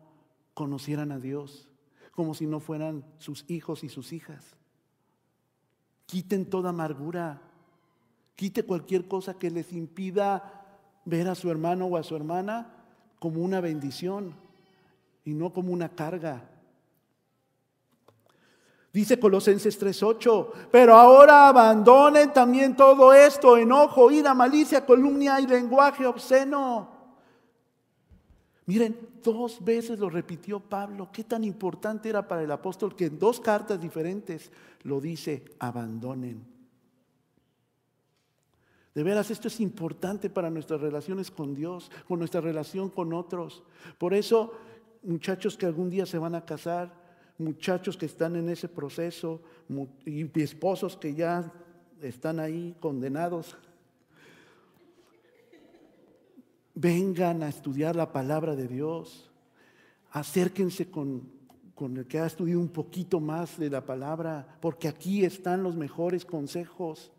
conocieran 0.53 1.13
a 1.13 1.19
Dios, 1.19 1.69
como 2.11 2.33
si 2.33 2.47
no 2.47 2.59
fueran 2.59 3.05
sus 3.17 3.49
hijos 3.49 3.81
y 3.85 3.87
sus 3.87 4.11
hijas. 4.11 4.57
Quiten 6.05 6.49
toda 6.49 6.71
amargura, 6.71 7.46
quite 8.37 8.63
cualquier 8.63 9.07
cosa 9.07 9.33
que 9.33 9.51
les 9.51 9.73
impida 9.73 10.79
ver 11.03 11.27
a 11.27 11.35
su 11.35 11.49
hermano 11.51 11.87
o 11.87 11.97
a 11.97 12.03
su 12.03 12.15
hermana 12.15 12.71
como 13.19 13.41
una 13.41 13.59
bendición 13.59 14.35
y 15.25 15.33
no 15.33 15.51
como 15.51 15.73
una 15.73 15.89
carga. 15.89 16.49
Dice 18.93 19.19
Colosenses 19.19 19.77
3:8, 19.77 20.69
pero 20.71 20.95
ahora 20.95 21.47
abandonen 21.47 22.31
también 22.31 22.75
todo 22.75 23.13
esto, 23.13 23.57
enojo, 23.57 24.11
ira, 24.11 24.33
malicia, 24.33 24.85
columnia 24.85 25.41
y 25.41 25.47
lenguaje 25.47 26.05
obsceno. 26.05 26.95
Miren, 28.67 28.97
dos 29.23 29.63
veces 29.63 29.97
lo 29.97 30.09
repitió 30.09 30.59
Pablo. 30.59 31.09
Qué 31.11 31.23
tan 31.23 31.43
importante 31.43 32.09
era 32.09 32.27
para 32.27 32.43
el 32.43 32.51
apóstol 32.51 32.95
que 32.95 33.05
en 33.05 33.17
dos 33.17 33.39
cartas 33.39 33.79
diferentes 33.79 34.51
lo 34.83 35.01
dice, 35.01 35.43
abandonen. 35.59 36.56
De 38.97 39.03
veras, 39.03 39.29
esto 39.29 39.47
es 39.47 39.59
importante 39.59 40.27
para 40.27 40.49
nuestras 40.49 40.81
relaciones 40.81 41.29
con 41.29 41.53
Dios, 41.53 41.91
con 42.07 42.17
nuestra 42.17 42.41
relación 42.41 42.89
con 42.89 43.13
otros. 43.13 43.61
Por 43.99 44.15
eso, 44.15 44.53
muchachos 45.03 45.55
que 45.55 45.67
algún 45.67 45.91
día 45.91 46.07
se 46.07 46.17
van 46.17 46.33
a 46.33 46.43
casar, 46.43 46.91
muchachos 47.37 47.95
que 47.95 48.07
están 48.07 48.35
en 48.37 48.49
ese 48.49 48.67
proceso 48.67 49.39
y 50.03 50.41
esposos 50.41 50.97
que 50.97 51.13
ya 51.13 51.53
están 52.01 52.39
ahí 52.39 52.75
condenados. 52.79 53.55
Vengan 56.73 57.43
a 57.43 57.49
estudiar 57.49 57.95
la 57.95 58.11
palabra 58.11 58.55
de 58.55 58.67
Dios. 58.67 59.29
Acérquense 60.09 60.89
con, 60.89 61.29
con 61.75 61.97
el 61.97 62.07
que 62.07 62.17
ha 62.17 62.25
estudiado 62.25 62.61
un 62.61 62.69
poquito 62.69 63.19
más 63.19 63.59
de 63.59 63.69
la 63.69 63.85
palabra, 63.85 64.57
porque 64.59 64.87
aquí 64.87 65.23
están 65.23 65.61
los 65.61 65.75
mejores 65.75 66.25
consejos 66.25 67.11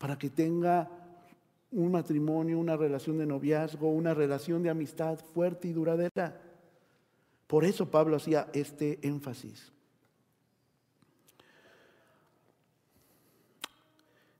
para 0.00 0.16
que 0.16 0.30
tenga 0.30 0.88
un 1.72 1.92
matrimonio, 1.92 2.58
una 2.58 2.74
relación 2.74 3.18
de 3.18 3.26
noviazgo, 3.26 3.90
una 3.90 4.14
relación 4.14 4.62
de 4.62 4.70
amistad 4.70 5.18
fuerte 5.34 5.68
y 5.68 5.72
duradera. 5.74 6.40
Por 7.46 7.66
eso 7.66 7.84
Pablo 7.90 8.16
hacía 8.16 8.48
este 8.54 8.98
énfasis. 9.02 9.70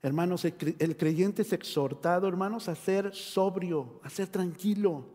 Hermanos, 0.01 0.45
el 0.45 0.97
creyente 0.97 1.43
es 1.43 1.53
exhortado, 1.53 2.27
hermanos, 2.27 2.67
a 2.67 2.73
ser 2.73 3.13
sobrio, 3.13 3.99
a 4.01 4.09
ser 4.09 4.29
tranquilo. 4.29 5.05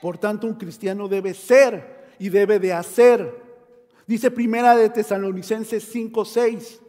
Por 0.00 0.18
tanto, 0.18 0.46
un 0.46 0.54
cristiano 0.54 1.08
debe 1.08 1.34
ser 1.34 2.14
y 2.20 2.28
debe 2.28 2.60
de 2.60 2.72
hacer. 2.72 3.42
Dice 4.06 4.30
primera 4.30 4.76
de 4.76 4.88
Tesalonicenses 4.88 5.92
5:6. 5.92 6.85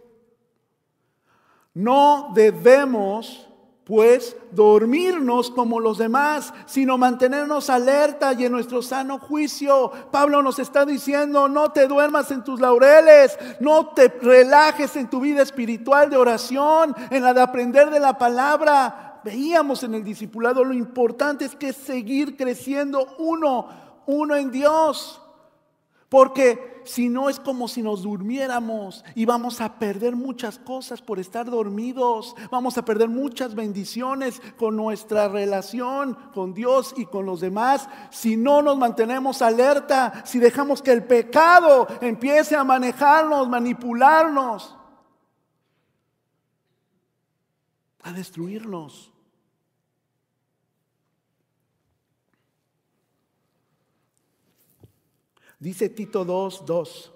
No 1.77 2.31
debemos 2.33 3.47
pues 3.83 4.35
dormirnos 4.51 5.51
como 5.51 5.79
los 5.79 5.99
demás, 5.99 6.51
sino 6.65 6.97
mantenernos 6.97 7.69
alerta 7.69 8.33
y 8.33 8.45
en 8.45 8.51
nuestro 8.51 8.81
sano 8.81 9.19
juicio. 9.19 9.91
Pablo 10.11 10.41
nos 10.41 10.57
está 10.57 10.87
diciendo, 10.87 11.47
no 11.47 11.71
te 11.71 11.87
duermas 11.87 12.31
en 12.31 12.43
tus 12.43 12.59
laureles, 12.59 13.37
no 13.59 13.89
te 13.89 14.07
relajes 14.07 14.95
en 14.95 15.07
tu 15.07 15.19
vida 15.19 15.43
espiritual 15.43 16.09
de 16.09 16.17
oración, 16.17 16.95
en 17.11 17.21
la 17.21 17.35
de 17.35 17.41
aprender 17.41 17.91
de 17.91 17.99
la 17.99 18.17
palabra. 18.17 19.21
Veíamos 19.23 19.83
en 19.83 19.93
el 19.93 20.03
discipulado, 20.03 20.63
lo 20.63 20.73
importante 20.73 21.45
es 21.45 21.55
que 21.55 21.73
seguir 21.73 22.35
creciendo 22.35 23.07
uno, 23.19 23.67
uno 24.07 24.35
en 24.35 24.49
Dios. 24.49 25.21
Porque 26.09 26.76
si 26.87 27.09
no 27.09 27.29
es 27.29 27.39
como 27.39 27.67
si 27.67 27.81
nos 27.81 28.03
durmiéramos 28.03 29.03
y 29.13 29.25
vamos 29.25 29.61
a 29.61 29.77
perder 29.77 30.15
muchas 30.15 30.57
cosas 30.57 31.01
por 31.01 31.19
estar 31.19 31.49
dormidos. 31.49 32.35
Vamos 32.49 32.77
a 32.77 32.85
perder 32.85 33.09
muchas 33.09 33.53
bendiciones 33.55 34.41
con 34.57 34.75
nuestra 34.75 35.27
relación 35.27 36.17
con 36.33 36.53
Dios 36.53 36.93
y 36.97 37.05
con 37.05 37.25
los 37.25 37.41
demás. 37.41 37.89
Si 38.09 38.37
no 38.37 38.61
nos 38.61 38.77
mantenemos 38.77 39.41
alerta, 39.41 40.23
si 40.25 40.39
dejamos 40.39 40.81
que 40.81 40.91
el 40.91 41.03
pecado 41.03 41.87
empiece 42.01 42.55
a 42.55 42.63
manejarnos, 42.63 43.49
manipularnos, 43.49 44.75
a 48.03 48.13
destruirnos. 48.13 49.11
Dice 55.59 55.89
Tito 55.89 56.23
2, 56.23 56.65
2. 56.65 57.13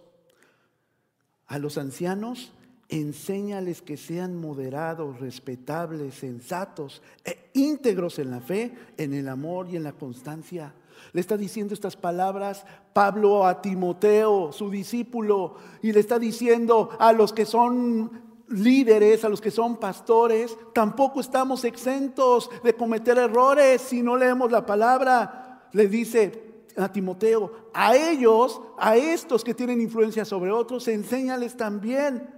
A 1.48 1.60
los 1.60 1.78
ancianos, 1.78 2.52
enséñales 2.90 3.82
que 3.82 3.98
sean 3.98 4.36
moderados, 4.36 5.20
respetables, 5.20 6.16
sensatos 6.16 7.02
e 7.24 7.52
íntegros 7.54 8.20
en 8.20 8.32
la 8.32 8.42
fe, 8.42 8.74
en 8.98 9.14
el 9.14 9.30
amor 9.30 9.68
y 9.70 9.76
en 9.76 9.84
la 9.84 9.94
constancia. 9.94 10.74
Le 11.14 11.22
está 11.22 11.38
diciendo 11.38 11.74
estas 11.74 11.96
palabras 11.96 12.66
Pablo 12.94 13.46
a 13.46 13.62
Timoteo, 13.62 14.52
su 14.52 14.70
discípulo, 14.70 15.56
y 15.82 15.92
le 15.92 16.00
está 16.00 16.20
diciendo 16.20 16.90
a 17.00 17.14
los 17.14 17.34
que 17.34 17.46
son 17.46 18.32
líderes, 18.50 19.24
a 19.24 19.30
los 19.30 19.42
que 19.42 19.52
son 19.52 19.78
pastores, 19.78 20.58
tampoco 20.74 21.22
estamos 21.22 21.64
exentos 21.64 22.50
de 22.64 22.76
cometer 22.76 23.18
errores 23.18 23.82
si 23.82 24.02
no 24.02 24.18
leemos 24.18 24.52
la 24.52 24.66
palabra. 24.66 25.70
Le 25.72 25.88
dice, 25.88 26.51
a 26.78 26.92
Timoteo, 26.92 27.70
a 27.74 27.96
ellos, 27.96 28.62
a 28.78 28.96
estos 28.96 29.44
que 29.44 29.54
tienen 29.54 29.82
influencia 29.82 30.26
sobre 30.26 30.52
otros, 30.52 30.88
enséñales 30.88 31.56
también. 31.56 32.30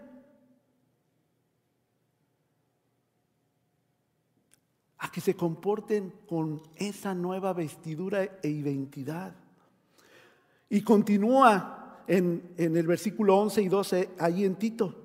A 4.98 5.12
que 5.12 5.22
se 5.22 5.36
comporten 5.36 6.14
con 6.28 6.62
esa 6.76 7.14
nueva 7.14 7.54
vestidura 7.54 8.24
e 8.42 8.50
identidad. 8.50 9.36
Y 10.70 10.82
continúa 10.82 12.04
en, 12.08 12.54
en 12.58 12.78
el 12.78 12.88
versículo 12.88 13.38
11 13.38 13.62
y 13.62 13.68
12, 13.68 14.10
ahí 14.20 14.46
en 14.46 14.56
Tito. 14.56 14.96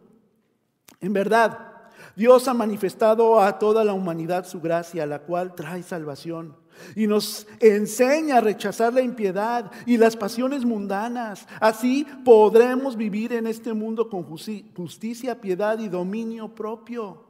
En 1.00 1.12
verdad, 1.12 1.90
Dios 2.16 2.48
ha 2.48 2.54
manifestado 2.54 3.40
a 3.40 3.58
toda 3.58 3.84
la 3.84 3.92
humanidad 3.92 4.46
su 4.46 4.60
gracia, 4.60 5.06
la 5.06 5.20
cual 5.20 5.54
trae 5.54 5.82
salvación 5.82 6.56
y 6.94 7.06
nos 7.06 7.46
enseña 7.60 8.38
a 8.38 8.40
rechazar 8.40 8.92
la 8.92 9.02
impiedad 9.02 9.70
y 9.86 9.96
las 9.96 10.16
pasiones 10.16 10.64
mundanas. 10.64 11.46
Así 11.60 12.06
podremos 12.24 12.96
vivir 12.96 13.32
en 13.32 13.46
este 13.46 13.72
mundo 13.72 14.08
con 14.08 14.24
justicia, 14.24 15.40
piedad 15.40 15.78
y 15.78 15.88
dominio 15.88 16.54
propio. 16.54 17.24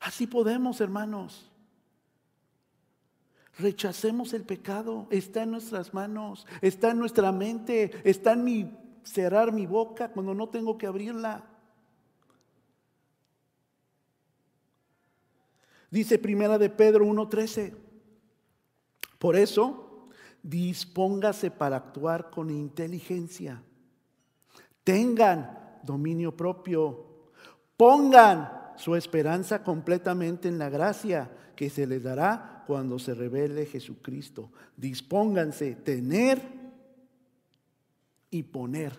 Así 0.00 0.26
podemos, 0.26 0.80
hermanos. 0.80 1.50
Rechacemos 3.58 4.34
el 4.34 4.44
pecado, 4.44 5.08
está 5.10 5.42
en 5.42 5.50
nuestras 5.50 5.92
manos, 5.92 6.46
está 6.60 6.90
en 6.90 6.98
nuestra 7.00 7.32
mente, 7.32 7.90
está 8.04 8.34
en 8.34 8.44
mi 8.44 8.70
cerrar 9.02 9.52
mi 9.52 9.66
boca 9.66 10.12
cuando 10.12 10.34
no 10.34 10.48
tengo 10.48 10.78
que 10.78 10.86
abrirla. 10.86 11.44
Dice 15.90 16.18
Primera 16.18 16.58
de 16.58 16.70
Pedro 16.70 17.04
1:13. 17.06 17.74
Por 19.18 19.36
eso, 19.36 20.08
dispóngase 20.42 21.50
para 21.50 21.76
actuar 21.76 22.30
con 22.30 22.50
inteligencia. 22.50 23.62
Tengan 24.84 25.80
dominio 25.82 26.36
propio. 26.36 27.06
Pongan 27.76 28.50
su 28.76 28.94
esperanza 28.94 29.62
completamente 29.62 30.48
en 30.48 30.58
la 30.58 30.68
gracia 30.68 31.30
que 31.56 31.70
se 31.70 31.86
les 31.86 32.02
dará 32.02 32.64
cuando 32.66 32.98
se 32.98 33.14
revele 33.14 33.66
Jesucristo. 33.66 34.52
Dispónganse, 34.76 35.74
tener 35.74 36.40
y 38.30 38.42
poner. 38.44 38.96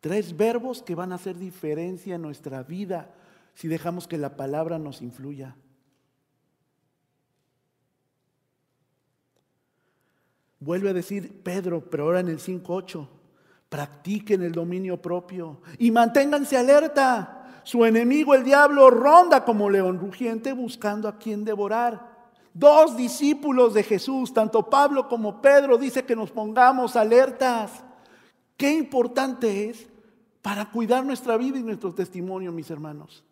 Tres 0.00 0.36
verbos 0.36 0.82
que 0.82 0.94
van 0.94 1.12
a 1.12 1.16
hacer 1.16 1.36
diferencia 1.36 2.14
en 2.14 2.22
nuestra 2.22 2.62
vida 2.62 3.14
si 3.58 3.66
dejamos 3.66 4.06
que 4.06 4.18
la 4.18 4.36
palabra 4.36 4.78
nos 4.78 5.02
influya. 5.02 5.56
Vuelve 10.60 10.90
a 10.90 10.92
decir 10.92 11.42
Pedro, 11.42 11.90
pero 11.90 12.04
ahora 12.04 12.20
en 12.20 12.28
el 12.28 12.38
5.8, 12.38 13.08
practiquen 13.68 14.44
el 14.44 14.52
dominio 14.52 15.02
propio 15.02 15.60
y 15.76 15.90
manténganse 15.90 16.56
alerta. 16.56 17.62
Su 17.64 17.84
enemigo, 17.84 18.32
el 18.36 18.44
diablo, 18.44 18.90
ronda 18.90 19.44
como 19.44 19.68
león 19.68 19.98
rugiente 19.98 20.52
buscando 20.52 21.08
a 21.08 21.18
quien 21.18 21.44
devorar. 21.44 22.30
Dos 22.54 22.96
discípulos 22.96 23.74
de 23.74 23.82
Jesús, 23.82 24.32
tanto 24.32 24.70
Pablo 24.70 25.08
como 25.08 25.42
Pedro, 25.42 25.76
dice 25.78 26.04
que 26.04 26.14
nos 26.14 26.30
pongamos 26.30 26.94
alertas. 26.94 27.72
Qué 28.56 28.70
importante 28.70 29.68
es 29.68 29.88
para 30.42 30.70
cuidar 30.70 31.04
nuestra 31.04 31.36
vida 31.36 31.58
y 31.58 31.64
nuestro 31.64 31.92
testimonio, 31.92 32.52
mis 32.52 32.70
hermanos. 32.70 33.24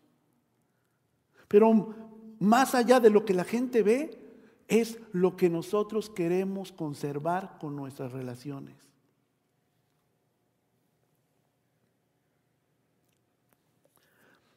Pero 1.49 1.95
más 2.39 2.75
allá 2.75 3.01
de 3.01 3.11
lo 3.11 3.25
que 3.25 3.35
la 3.35 3.45
gente 3.45 3.83
ve, 3.83 4.27
es 4.69 4.99
lo 5.13 5.37
que 5.37 5.49
nosotros 5.49 6.11
queremos 6.11 6.73
conservar 6.73 7.59
con 7.59 7.77
nuestras 7.77 8.13
relaciones. 8.13 8.77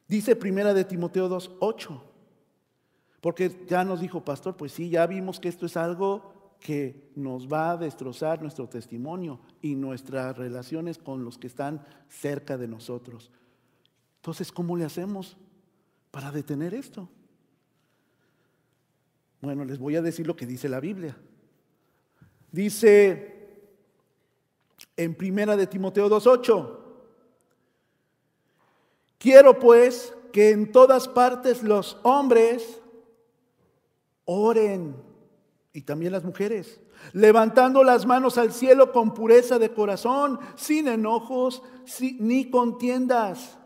Dice 0.08 0.34
primera 0.34 0.74
de 0.74 0.84
Timoteo 0.84 1.28
2:8. 1.28 2.02
Porque 3.20 3.64
ya 3.68 3.84
nos 3.84 4.00
dijo 4.00 4.24
pastor, 4.24 4.56
pues 4.56 4.72
sí, 4.72 4.88
ya 4.88 5.06
vimos 5.06 5.38
que 5.38 5.48
esto 5.48 5.66
es 5.66 5.76
algo 5.76 6.56
que 6.58 7.10
nos 7.14 7.46
va 7.46 7.72
a 7.72 7.76
destrozar 7.76 8.42
nuestro 8.42 8.68
testimonio 8.68 9.40
y 9.62 9.74
nuestras 9.74 10.36
relaciones 10.36 10.98
con 10.98 11.24
los 11.24 11.38
que 11.38 11.46
están 11.46 11.84
cerca 12.08 12.56
de 12.56 12.66
nosotros. 12.66 13.30
Entonces, 14.16 14.50
¿cómo 14.50 14.76
le 14.76 14.84
hacemos 14.84 15.36
para 16.10 16.30
detener 16.30 16.74
esto? 16.74 17.08
Bueno, 19.40 19.64
les 19.64 19.78
voy 19.78 19.96
a 19.96 20.02
decir 20.02 20.26
lo 20.26 20.36
que 20.36 20.46
dice 20.46 20.68
la 20.68 20.80
Biblia. 20.80 21.16
Dice 22.52 23.36
en 24.96 25.14
primera 25.14 25.56
de 25.56 25.66
Timoteo 25.66 26.08
2:8 26.08 26.80
Quiero 29.18 29.58
pues 29.58 30.14
que 30.32 30.50
en 30.50 30.72
todas 30.72 31.06
partes 31.06 31.62
los 31.62 31.98
hombres 32.02 32.80
oren 34.24 34.96
y 35.74 35.82
también 35.82 36.12
las 36.12 36.24
mujeres, 36.24 36.80
levantando 37.12 37.84
las 37.84 38.06
manos 38.06 38.38
al 38.38 38.50
cielo 38.50 38.92
con 38.92 39.12
pureza 39.12 39.58
de 39.58 39.74
corazón, 39.74 40.40
sin 40.56 40.88
enojos 40.88 41.62
ni 42.18 42.50
contiendas. 42.50 43.59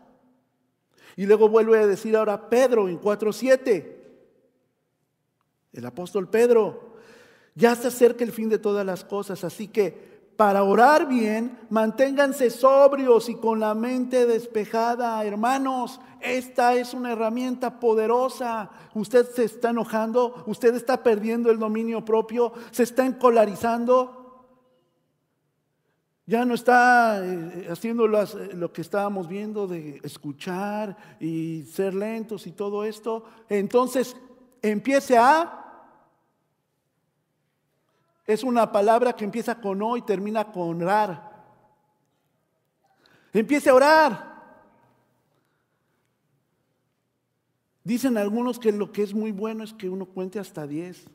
Y 1.15 1.25
luego 1.25 1.49
vuelve 1.49 1.79
a 1.79 1.87
decir 1.87 2.15
ahora 2.15 2.49
Pedro 2.49 2.89
en 2.89 2.99
4.7, 2.99 3.91
el 5.73 5.85
apóstol 5.85 6.29
Pedro, 6.29 6.95
ya 7.53 7.75
se 7.75 7.87
acerca 7.87 8.23
el 8.23 8.31
fin 8.31 8.49
de 8.49 8.59
todas 8.59 8.85
las 8.85 9.03
cosas, 9.03 9.43
así 9.43 9.67
que 9.67 10.15
para 10.35 10.63
orar 10.63 11.07
bien, 11.07 11.57
manténganse 11.69 12.49
sobrios 12.49 13.29
y 13.29 13.35
con 13.35 13.61
la 13.61 13.73
mente 13.73 14.25
despejada. 14.25 15.23
Hermanos, 15.23 16.01
esta 16.19 16.75
es 16.75 16.93
una 16.93 17.13
herramienta 17.13 17.79
poderosa. 17.79 18.69
Usted 18.93 19.29
se 19.29 19.45
está 19.45 19.69
enojando, 19.69 20.43
usted 20.45 20.75
está 20.75 21.03
perdiendo 21.03 21.51
el 21.51 21.59
dominio 21.59 22.03
propio, 22.03 22.51
se 22.71 22.83
está 22.83 23.05
encolarizando. 23.05 24.24
Ya 26.27 26.43
no 26.43 26.55
está 26.55 27.23
eh, 27.23 27.67
haciendo 27.69 28.05
eh, 28.05 28.49
lo 28.53 28.73
que 28.73 28.81
estábamos 28.81 29.27
viendo 29.27 29.67
de 29.67 29.99
escuchar 30.03 30.97
y 31.19 31.63
ser 31.71 31.93
lentos 31.93 32.47
y 32.47 32.51
todo 32.51 32.83
esto. 32.83 33.25
Entonces 33.47 34.17
empiece 34.61 35.17
a 35.17 35.61
es 38.25 38.43
una 38.43 38.71
palabra 38.71 39.13
que 39.13 39.23
empieza 39.23 39.61
con 39.61 39.81
O 39.83 39.97
y 39.97 40.01
termina 40.01 40.51
con 40.51 40.81
orar. 40.81 41.31
Empiece 43.31 43.69
a 43.69 43.75
orar. 43.75 44.35
Dicen 47.83 48.17
algunos 48.17 48.57
que 48.57 48.71
lo 48.71 48.91
que 48.91 49.03
es 49.03 49.13
muy 49.13 49.31
bueno 49.31 49.63
es 49.63 49.73
que 49.73 49.87
uno 49.89 50.07
cuente 50.07 50.39
hasta 50.39 50.65
10. 50.65 51.05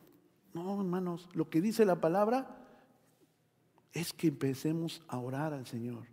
No, 0.53 0.79
hermanos, 0.79 1.27
lo 1.33 1.49
que 1.49 1.59
dice 1.59 1.83
la 1.83 1.97
palabra 1.97 2.60
es 3.93 4.13
que 4.13 4.27
empecemos 4.27 5.01
a 5.07 5.17
orar 5.17 5.53
al 5.53 5.65
Señor. 5.65 6.05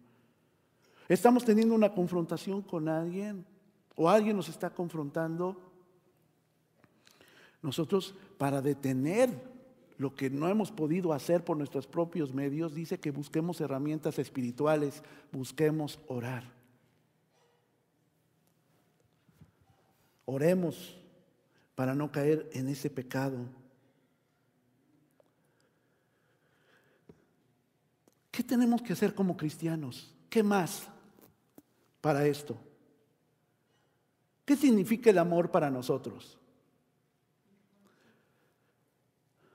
Estamos 1.09 1.45
teniendo 1.45 1.75
una 1.75 1.93
confrontación 1.93 2.63
con 2.63 2.89
alguien 2.89 3.47
o 3.97 4.09
alguien 4.09 4.37
nos 4.37 4.49
está 4.49 4.71
confrontando. 4.71 5.57
Nosotros 7.63 8.15
para 8.37 8.61
detener 8.61 9.31
lo 9.97 10.15
que 10.15 10.31
no 10.31 10.49
hemos 10.49 10.71
podido 10.71 11.13
hacer 11.13 11.45
por 11.45 11.57
nuestros 11.57 11.87
propios 11.87 12.33
medios, 12.33 12.75
dice 12.75 13.01
que 13.01 13.11
busquemos 13.11 13.61
herramientas 13.61 14.19
espirituales, 14.19 15.03
busquemos 15.33 15.99
orar. 16.07 16.45
Oremos 20.25 20.97
para 21.75 21.95
no 21.95 22.13
caer 22.13 22.49
en 22.53 22.69
ese 22.69 22.91
pecado. 22.91 23.39
¿Qué 28.39 28.45
tenemos 28.45 28.81
que 28.83 28.93
hacer 28.93 29.17
como 29.17 29.37
cristianos? 29.37 30.15
¿Qué 30.31 30.45
más 30.45 30.87
para 32.01 32.25
esto? 32.25 32.57
¿Qué 34.45 34.55
significa 34.55 35.11
el 35.11 35.19
amor 35.19 35.51
para 35.51 35.69
nosotros? 35.69 36.39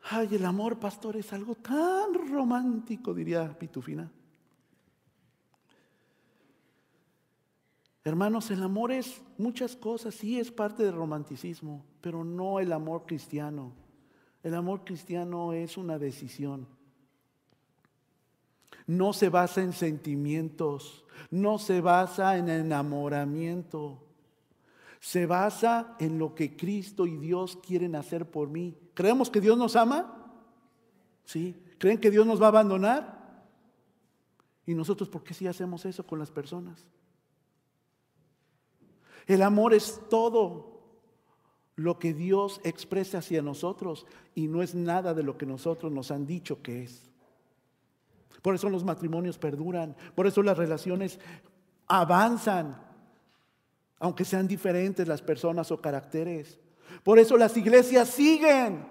Ay, 0.09 0.35
el 0.35 0.43
amor, 0.43 0.81
pastor, 0.81 1.15
es 1.15 1.31
algo 1.31 1.55
tan 1.55 2.13
romántico, 2.29 3.13
diría 3.13 3.57
Pitufina. 3.57 4.11
Hermanos, 8.03 8.51
el 8.51 8.61
amor 8.63 8.91
es 8.91 9.21
muchas 9.37 9.77
cosas, 9.77 10.13
sí 10.13 10.41
es 10.41 10.51
parte 10.51 10.83
del 10.83 10.95
romanticismo, 10.95 11.85
pero 12.01 12.25
no 12.25 12.59
el 12.59 12.73
amor 12.73 13.05
cristiano. 13.05 13.71
El 14.43 14.53
amor 14.53 14.83
cristiano 14.83 15.53
es 15.53 15.77
una 15.77 15.97
decisión. 15.97 16.67
No 18.87 19.13
se 19.13 19.29
basa 19.29 19.61
en 19.61 19.73
sentimientos, 19.73 21.05
no 21.31 21.57
se 21.57 21.81
basa 21.81 22.37
en 22.37 22.49
enamoramiento, 22.49 24.03
se 24.99 25.25
basa 25.25 25.95
en 25.99 26.17
lo 26.19 26.35
que 26.35 26.55
Cristo 26.55 27.05
y 27.05 27.17
Dios 27.17 27.57
quieren 27.57 27.95
hacer 27.95 28.29
por 28.29 28.49
mí. 28.49 28.77
¿Creemos 28.93 29.29
que 29.29 29.41
Dios 29.41 29.57
nos 29.57 29.75
ama? 29.75 30.31
¿Sí? 31.25 31.61
¿Creen 31.77 31.99
que 31.99 32.11
Dios 32.11 32.25
nos 32.25 32.41
va 32.41 32.45
a 32.45 32.49
abandonar? 32.49 33.45
¿Y 34.65 34.73
nosotros 34.73 35.09
por 35.09 35.23
qué 35.23 35.33
sí 35.33 35.47
hacemos 35.47 35.85
eso 35.85 36.05
con 36.05 36.19
las 36.19 36.31
personas? 36.31 36.85
El 39.27 39.41
amor 39.41 39.73
es 39.73 40.01
todo 40.09 40.73
lo 41.75 41.97
que 41.99 42.13
Dios 42.13 42.61
expresa 42.63 43.19
hacia 43.19 43.41
nosotros 43.41 44.05
y 44.35 44.47
no 44.47 44.61
es 44.61 44.75
nada 44.75 45.13
de 45.13 45.23
lo 45.23 45.37
que 45.37 45.45
nosotros 45.45 45.91
nos 45.91 46.11
han 46.11 46.25
dicho 46.25 46.61
que 46.61 46.83
es. 46.83 47.12
Por 48.43 48.55
eso 48.55 48.69
los 48.69 48.83
matrimonios 48.83 49.37
perduran, 49.37 49.95
por 50.15 50.27
eso 50.27 50.43
las 50.43 50.57
relaciones 50.57 51.17
avanzan, 51.87 52.77
aunque 53.99 54.25
sean 54.25 54.49
diferentes 54.49 55.07
las 55.07 55.21
personas 55.21 55.71
o 55.71 55.79
caracteres. 55.81 56.59
Por 57.03 57.19
eso 57.19 57.37
las 57.37 57.55
iglesias 57.55 58.09
siguen. 58.09 58.85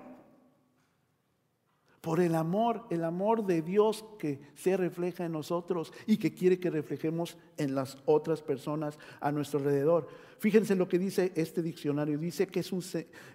Por 2.01 2.19
el 2.19 2.35
amor, 2.35 2.87
el 2.89 3.05
amor 3.05 3.45
de 3.45 3.61
Dios 3.61 4.07
que 4.19 4.41
se 4.55 4.75
refleja 4.79 5.27
en 5.27 5.33
nosotros 5.33 5.93
y 6.07 6.17
que 6.17 6.33
quiere 6.33 6.59
que 6.59 6.71
reflejemos 6.71 7.37
en 7.59 7.75
las 7.75 7.99
otras 8.07 8.41
personas 8.41 8.99
a 9.21 9.31
nuestro 9.33 9.61
alrededor. 9.61 10.09
Fíjense 10.39 10.75
lo 10.75 10.89
que 10.89 10.99
dice 10.99 11.31
este 11.37 11.61
diccionario. 11.63 12.17
Dice 12.17 12.47
que, 12.47 12.61
es 12.61 12.73
un, 12.73 12.83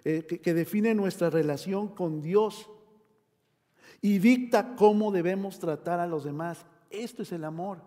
eh, 0.04 0.24
que 0.24 0.52
define 0.52 0.96
nuestra 0.96 1.30
relación 1.30 1.94
con 1.94 2.20
Dios 2.20 2.68
y 4.00 4.18
dicta 4.18 4.74
cómo 4.76 5.10
debemos 5.12 5.58
tratar 5.58 6.00
a 6.00 6.06
los 6.06 6.24
demás. 6.24 6.64
Esto 6.90 7.22
es 7.22 7.32
el 7.32 7.44
amor, 7.44 7.80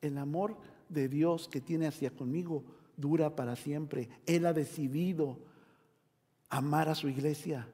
el 0.00 0.18
amor 0.18 0.56
de 0.88 1.08
Dios 1.08 1.48
que 1.48 1.60
tiene 1.60 1.86
hacia 1.86 2.10
conmigo 2.10 2.64
dura 2.96 3.34
para 3.34 3.56
siempre. 3.56 4.08
Él 4.26 4.46
ha 4.46 4.52
decidido 4.52 5.38
amar 6.48 6.88
a 6.88 6.94
su 6.94 7.08
iglesia. 7.08 7.68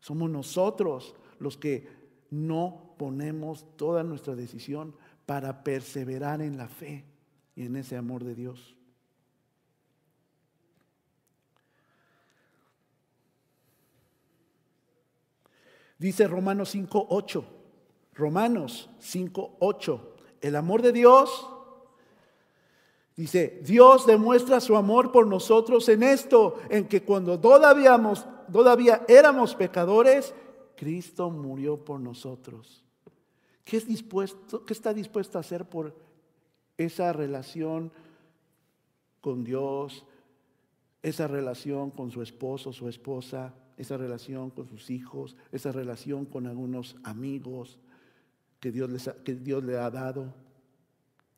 Somos 0.00 0.30
nosotros 0.30 1.14
los 1.38 1.56
que 1.56 1.88
no 2.30 2.94
ponemos 2.96 3.66
toda 3.76 4.02
nuestra 4.02 4.34
decisión 4.34 4.94
para 5.26 5.62
perseverar 5.62 6.40
en 6.40 6.56
la 6.56 6.68
fe 6.68 7.04
y 7.54 7.66
en 7.66 7.76
ese 7.76 7.96
amor 7.96 8.24
de 8.24 8.34
Dios. 8.34 8.76
Dice 16.00 16.26
Romanos 16.26 16.74
5.8. 16.74 17.44
Romanos 18.14 18.88
5.8. 19.02 20.00
El 20.40 20.56
amor 20.56 20.80
de 20.80 20.92
Dios, 20.92 21.46
dice, 23.14 23.60
Dios 23.62 24.06
demuestra 24.06 24.60
su 24.60 24.76
amor 24.76 25.12
por 25.12 25.26
nosotros 25.26 25.86
en 25.90 26.02
esto, 26.02 26.58
en 26.70 26.88
que 26.88 27.02
cuando 27.02 27.38
todavía, 27.38 28.00
todavía 28.50 29.04
éramos 29.08 29.54
pecadores, 29.54 30.34
Cristo 30.74 31.28
murió 31.28 31.76
por 31.84 32.00
nosotros. 32.00 32.82
¿Qué, 33.62 33.76
es 33.76 33.86
dispuesto, 33.86 34.64
¿Qué 34.64 34.72
está 34.72 34.94
dispuesto 34.94 35.36
a 35.36 35.42
hacer 35.42 35.68
por 35.68 35.94
esa 36.78 37.12
relación 37.12 37.92
con 39.20 39.44
Dios, 39.44 40.06
esa 41.02 41.28
relación 41.28 41.90
con 41.90 42.10
su 42.10 42.22
esposo, 42.22 42.72
su 42.72 42.88
esposa, 42.88 43.52
esa 43.80 43.96
relación 43.96 44.50
con 44.50 44.68
sus 44.68 44.90
hijos, 44.90 45.36
esa 45.52 45.72
relación 45.72 46.26
con 46.26 46.46
algunos 46.46 46.96
amigos 47.02 47.78
que 48.60 48.70
Dios, 48.70 48.90
les 48.90 49.08
que 49.24 49.34
Dios 49.34 49.64
le 49.64 49.78
ha 49.78 49.90
dado. 49.90 50.34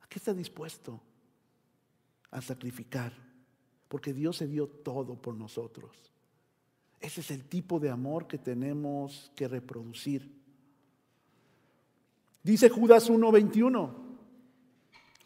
¿A 0.01 0.09
qué 0.09 0.19
está 0.19 0.35
dispuesto? 0.35 1.01
A 2.33 2.43
sacrificar. 2.43 3.13
Porque 3.89 4.13
Dios 4.13 4.39
se 4.39 4.49
dio 4.49 4.67
todo 4.67 5.15
por 5.15 5.37
nosotros. 5.37 5.97
Ese 7.01 7.21
es 7.21 7.31
el 7.31 7.45
tipo 7.45 7.79
de 7.79 7.91
amor 7.91 8.27
que 8.27 8.39
tenemos 8.39 9.31
que 9.37 9.47
reproducir. 9.47 10.43
Dice 12.43 12.69
Judas 12.69 13.09
1:21. 13.09 14.02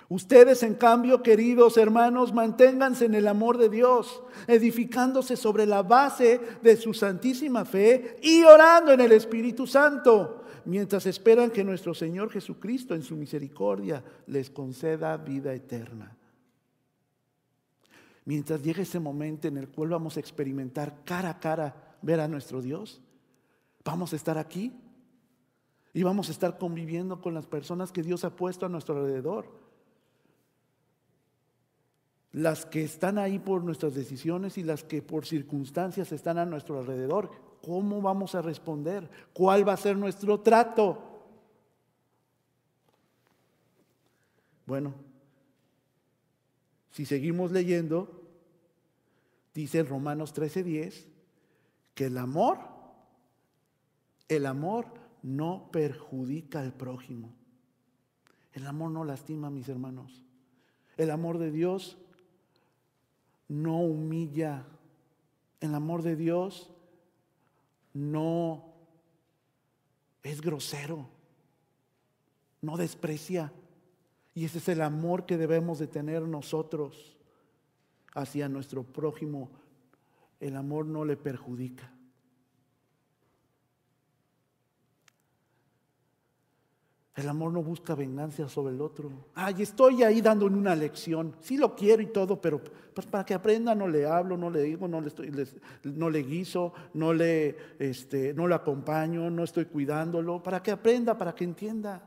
Ustedes, 0.08 0.62
en 0.62 0.74
cambio, 0.74 1.20
queridos 1.20 1.76
hermanos, 1.76 2.32
manténganse 2.32 3.06
en 3.06 3.14
el 3.16 3.26
amor 3.26 3.58
de 3.58 3.68
Dios, 3.68 4.22
edificándose 4.46 5.36
sobre 5.36 5.66
la 5.66 5.82
base 5.82 6.40
de 6.62 6.76
su 6.76 6.94
santísima 6.94 7.64
fe 7.64 8.16
y 8.22 8.44
orando 8.44 8.92
en 8.92 9.00
el 9.00 9.10
Espíritu 9.10 9.66
Santo, 9.66 10.44
mientras 10.64 11.06
esperan 11.06 11.50
que 11.50 11.64
nuestro 11.64 11.92
Señor 11.92 12.30
Jesucristo 12.30 12.94
en 12.94 13.02
su 13.02 13.16
misericordia 13.16 14.04
les 14.28 14.48
conceda 14.48 15.16
vida 15.16 15.52
eterna. 15.52 16.16
Mientras 18.26 18.62
llegue 18.62 18.82
ese 18.82 19.00
momento 19.00 19.48
en 19.48 19.56
el 19.56 19.68
cual 19.68 19.88
vamos 19.90 20.16
a 20.16 20.20
experimentar 20.20 21.02
cara 21.04 21.30
a 21.30 21.40
cara 21.40 21.96
ver 22.00 22.20
a 22.20 22.28
nuestro 22.28 22.62
Dios, 22.62 23.00
vamos 23.84 24.12
a 24.12 24.16
estar 24.16 24.38
aquí 24.38 24.72
y 25.92 26.04
vamos 26.04 26.28
a 26.28 26.32
estar 26.32 26.58
conviviendo 26.58 27.20
con 27.20 27.34
las 27.34 27.46
personas 27.46 27.90
que 27.90 28.02
Dios 28.02 28.24
ha 28.24 28.36
puesto 28.36 28.66
a 28.66 28.68
nuestro 28.68 28.96
alrededor 28.96 29.65
las 32.36 32.66
que 32.66 32.84
están 32.84 33.16
ahí 33.16 33.38
por 33.38 33.64
nuestras 33.64 33.94
decisiones 33.94 34.58
y 34.58 34.62
las 34.62 34.84
que 34.84 35.00
por 35.00 35.24
circunstancias 35.24 36.12
están 36.12 36.36
a 36.36 36.44
nuestro 36.44 36.78
alrededor. 36.78 37.30
¿Cómo 37.62 38.02
vamos 38.02 38.34
a 38.34 38.42
responder? 38.42 39.08
¿Cuál 39.32 39.66
va 39.66 39.72
a 39.72 39.78
ser 39.78 39.96
nuestro 39.96 40.40
trato? 40.40 40.98
Bueno, 44.66 44.92
si 46.90 47.06
seguimos 47.06 47.52
leyendo, 47.52 48.22
dice 49.54 49.78
en 49.78 49.86
Romanos 49.86 50.34
13:10 50.34 51.06
que 51.94 52.04
el 52.04 52.18
amor, 52.18 52.58
el 54.28 54.44
amor 54.44 54.88
no 55.22 55.70
perjudica 55.72 56.60
al 56.60 56.74
prójimo. 56.74 57.32
El 58.52 58.66
amor 58.66 58.90
no 58.90 59.04
lastima, 59.04 59.48
mis 59.48 59.70
hermanos. 59.70 60.22
El 60.98 61.10
amor 61.10 61.38
de 61.38 61.50
Dios 61.50 61.96
no 63.48 63.78
humilla. 63.80 64.66
El 65.60 65.74
amor 65.74 66.02
de 66.02 66.16
Dios 66.16 66.70
no 67.94 68.74
es 70.22 70.40
grosero, 70.40 71.08
no 72.60 72.76
desprecia. 72.76 73.52
Y 74.34 74.44
ese 74.44 74.58
es 74.58 74.68
el 74.68 74.82
amor 74.82 75.24
que 75.24 75.38
debemos 75.38 75.78
de 75.78 75.86
tener 75.86 76.22
nosotros 76.22 77.16
hacia 78.14 78.48
nuestro 78.48 78.82
prójimo. 78.82 79.50
El 80.40 80.56
amor 80.56 80.84
no 80.86 81.04
le 81.04 81.16
perjudica. 81.16 81.95
El 87.16 87.30
amor 87.30 87.50
no 87.50 87.62
busca 87.62 87.94
venganza 87.94 88.46
sobre 88.46 88.74
el 88.74 88.80
otro. 88.82 89.10
Ay, 89.34 89.62
estoy 89.62 90.02
ahí 90.02 90.20
dándole 90.20 90.54
una 90.54 90.74
lección. 90.74 91.34
Sí 91.40 91.56
lo 91.56 91.74
quiero 91.74 92.02
y 92.02 92.08
todo, 92.08 92.38
pero 92.38 92.60
pues 92.92 93.06
para 93.06 93.24
que 93.24 93.32
aprenda 93.32 93.74
no 93.74 93.88
le 93.88 94.04
hablo, 94.04 94.36
no 94.36 94.50
le 94.50 94.62
digo, 94.62 94.86
no 94.86 95.00
le, 95.00 95.08
estoy, 95.08 95.32
no 95.84 96.10
le 96.10 96.22
guiso, 96.22 96.74
no 96.92 97.14
le, 97.14 97.56
este, 97.78 98.34
no 98.34 98.46
le 98.46 98.54
acompaño, 98.54 99.30
no 99.30 99.44
estoy 99.44 99.64
cuidándolo. 99.64 100.42
Para 100.42 100.62
que 100.62 100.70
aprenda, 100.70 101.16
para 101.16 101.34
que 101.34 101.44
entienda. 101.44 102.02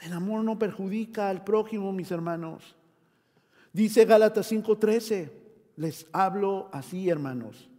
El 0.00 0.12
amor 0.12 0.44
no 0.44 0.58
perjudica 0.58 1.30
al 1.30 1.42
prójimo, 1.42 1.92
mis 1.92 2.10
hermanos. 2.10 2.76
Dice 3.72 4.04
Gálatas 4.04 4.52
5:13, 4.52 5.30
les 5.76 6.06
hablo 6.12 6.68
así, 6.72 7.08
hermanos. 7.08 7.70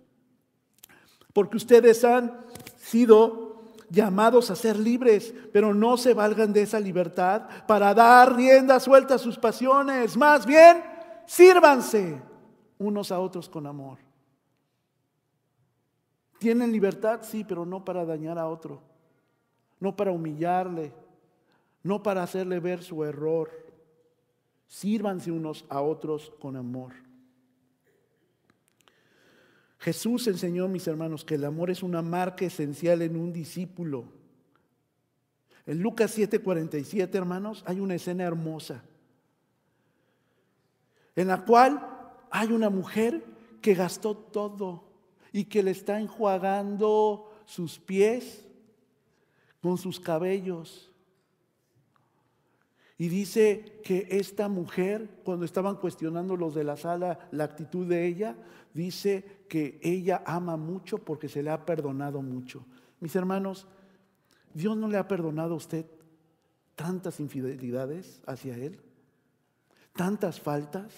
Porque 1.34 1.58
ustedes 1.58 2.04
han 2.04 2.46
sido 2.78 3.51
llamados 3.92 4.50
a 4.50 4.56
ser 4.56 4.80
libres, 4.80 5.34
pero 5.52 5.74
no 5.74 5.98
se 5.98 6.14
valgan 6.14 6.54
de 6.54 6.62
esa 6.62 6.80
libertad 6.80 7.44
para 7.68 7.94
dar 7.94 8.36
rienda 8.36 8.80
suelta 8.80 9.16
a 9.16 9.20
sus 9.20 9.38
pasiones. 9.38 10.16
Más 10.16 10.46
bien, 10.46 10.82
sírvanse 11.26 12.22
unos 12.78 13.12
a 13.12 13.20
otros 13.20 13.50
con 13.50 13.68
amor. 13.68 13.98
Tienen 16.40 16.72
libertad, 16.72 17.20
sí, 17.22 17.44
pero 17.44 17.66
no 17.66 17.86
para 17.86 18.06
dañar 18.06 18.40
a 18.40 18.48
otro, 18.48 18.82
no 19.80 19.96
para 19.96 20.12
humillarle, 20.12 20.94
no 21.84 22.02
para 22.02 22.24
hacerle 22.24 22.60
ver 22.60 22.82
su 22.82 23.04
error. 23.04 23.52
Sírvanse 24.68 25.32
unos 25.32 25.66
a 25.70 25.82
otros 25.82 26.32
con 26.40 26.56
amor. 26.56 26.94
Jesús 29.82 30.28
enseñó, 30.28 30.68
mis 30.68 30.86
hermanos, 30.86 31.26
que 31.26 31.36
el 31.36 31.44
amor 31.44 31.72
es 31.72 31.82
una 31.82 32.04
marca 32.04 32.46
esencial 32.46 33.02
en 33.02 33.16
un 33.16 33.34
discípulo. 33.34 34.06
En 35.66 35.82
Lucas 35.82 36.16
7:47, 36.16 37.18
hermanos, 37.18 37.64
hay 37.66 37.80
una 37.80 37.96
escena 37.96 38.24
hermosa, 38.24 38.84
en 41.16 41.28
la 41.28 41.44
cual 41.44 41.82
hay 42.30 42.52
una 42.52 42.70
mujer 42.70 43.24
que 43.60 43.74
gastó 43.74 44.16
todo 44.16 44.84
y 45.34 45.46
que 45.46 45.64
le 45.64 45.72
está 45.72 46.00
enjuagando 46.00 47.32
sus 47.46 47.80
pies 47.80 48.46
con 49.62 49.80
sus 49.80 50.00
cabellos. 50.00 50.92
Y 53.00 53.10
dice 53.10 53.82
que 53.84 54.08
esta 54.12 54.48
mujer, 54.48 55.10
cuando 55.24 55.44
estaban 55.44 55.78
cuestionando 55.78 56.36
los 56.36 56.54
de 56.54 56.64
la 56.64 56.78
sala 56.78 57.18
la 57.32 57.46
actitud 57.46 57.88
de 57.88 58.06
ella, 58.06 58.36
dice 58.74 59.46
que 59.50 59.80
ella 59.82 60.24
ama 60.26 60.58
mucho 60.58 60.98
porque 60.98 61.30
se 61.30 61.44
le 61.44 61.50
ha 61.50 61.66
perdonado 61.66 62.22
mucho. 62.22 62.66
Mis 63.00 63.16
hermanos, 63.16 63.68
Dios 64.54 64.78
no 64.78 64.88
le 64.88 64.98
ha 64.98 65.08
perdonado 65.08 65.54
a 65.54 65.58
usted 65.58 65.86
tantas 66.76 67.20
infidelidades 67.20 68.22
hacia 68.26 68.58
Él, 68.58 68.80
tantas 69.94 70.40
faltas, 70.40 70.94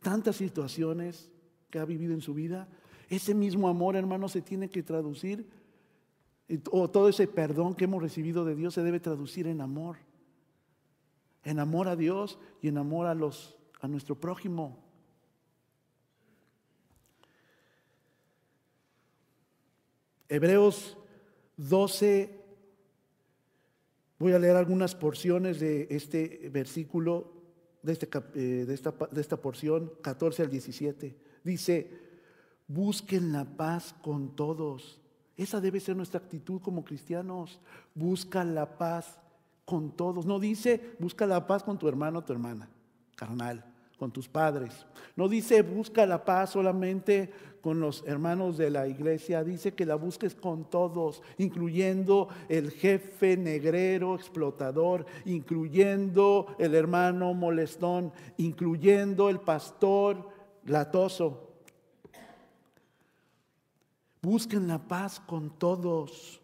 tantas 0.00 0.36
situaciones 0.36 1.30
que 1.70 1.78
ha 1.78 1.84
vivido 1.84 2.14
en 2.14 2.20
su 2.20 2.34
vida. 2.34 2.68
Ese 3.08 3.34
mismo 3.34 3.68
amor, 3.68 3.96
hermano, 3.96 4.28
se 4.28 4.42
tiene 4.42 4.68
que 4.68 4.82
traducir, 4.82 5.46
o 6.70 6.90
todo 6.90 7.08
ese 7.08 7.26
perdón 7.26 7.74
que 7.74 7.84
hemos 7.84 8.02
recibido 8.02 8.44
de 8.44 8.54
Dios 8.54 8.74
se 8.74 8.82
debe 8.82 9.00
traducir 9.00 9.46
en 9.46 9.60
amor. 9.60 9.96
En 11.44 11.58
amor 11.58 11.88
a 11.88 11.96
Dios 11.96 12.38
y 12.60 12.68
en 12.68 12.78
amor 12.78 13.06
a, 13.06 13.14
los, 13.14 13.56
a 13.80 13.88
nuestro 13.88 14.20
prójimo. 14.20 14.78
Hebreos 20.32 20.96
12, 21.58 22.40
voy 24.18 24.32
a 24.32 24.38
leer 24.38 24.56
algunas 24.56 24.94
porciones 24.94 25.60
de 25.60 25.88
este 25.90 26.48
versículo, 26.50 27.34
de, 27.82 27.92
este, 27.92 28.08
eh, 28.36 28.64
de, 28.64 28.72
esta, 28.72 28.94
de 29.10 29.20
esta 29.20 29.36
porción, 29.36 29.92
14 30.00 30.44
al 30.44 30.48
17. 30.48 31.18
Dice, 31.44 31.90
busquen 32.66 33.30
la 33.30 33.44
paz 33.44 33.94
con 34.00 34.34
todos. 34.34 35.02
Esa 35.36 35.60
debe 35.60 35.80
ser 35.80 35.96
nuestra 35.96 36.20
actitud 36.20 36.62
como 36.62 36.82
cristianos. 36.82 37.60
Busca 37.94 38.42
la 38.42 38.78
paz 38.78 39.18
con 39.66 39.94
todos. 39.94 40.24
No 40.24 40.40
dice, 40.40 40.94
busca 40.98 41.26
la 41.26 41.46
paz 41.46 41.62
con 41.62 41.78
tu 41.78 41.88
hermano 41.88 42.20
o 42.20 42.24
tu 42.24 42.32
hermana, 42.32 42.70
carnal 43.16 43.70
con 44.02 44.10
tus 44.10 44.28
padres. 44.28 44.84
No 45.14 45.28
dice 45.28 45.62
busca 45.62 46.04
la 46.06 46.24
paz 46.24 46.50
solamente 46.50 47.32
con 47.62 47.80
los 47.80 48.02
hermanos 48.06 48.58
de 48.58 48.70
la 48.70 48.88
iglesia, 48.88 49.44
dice 49.44 49.72
que 49.72 49.86
la 49.86 49.94
busques 49.94 50.34
con 50.34 50.68
todos, 50.68 51.22
incluyendo 51.38 52.28
el 52.48 52.72
jefe 52.72 53.36
negrero, 53.36 54.16
explotador, 54.16 55.06
incluyendo 55.24 56.54
el 56.58 56.74
hermano 56.74 57.32
molestón, 57.32 58.12
incluyendo 58.36 59.30
el 59.30 59.40
pastor 59.40 60.28
latoso. 60.64 61.50
Busquen 64.20 64.66
la 64.66 64.78
paz 64.78 65.20
con 65.20 65.50
todos. 65.56 66.40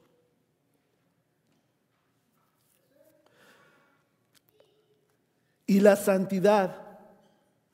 Y 5.66 5.81
la 5.81 5.97
santidad, 5.97 6.88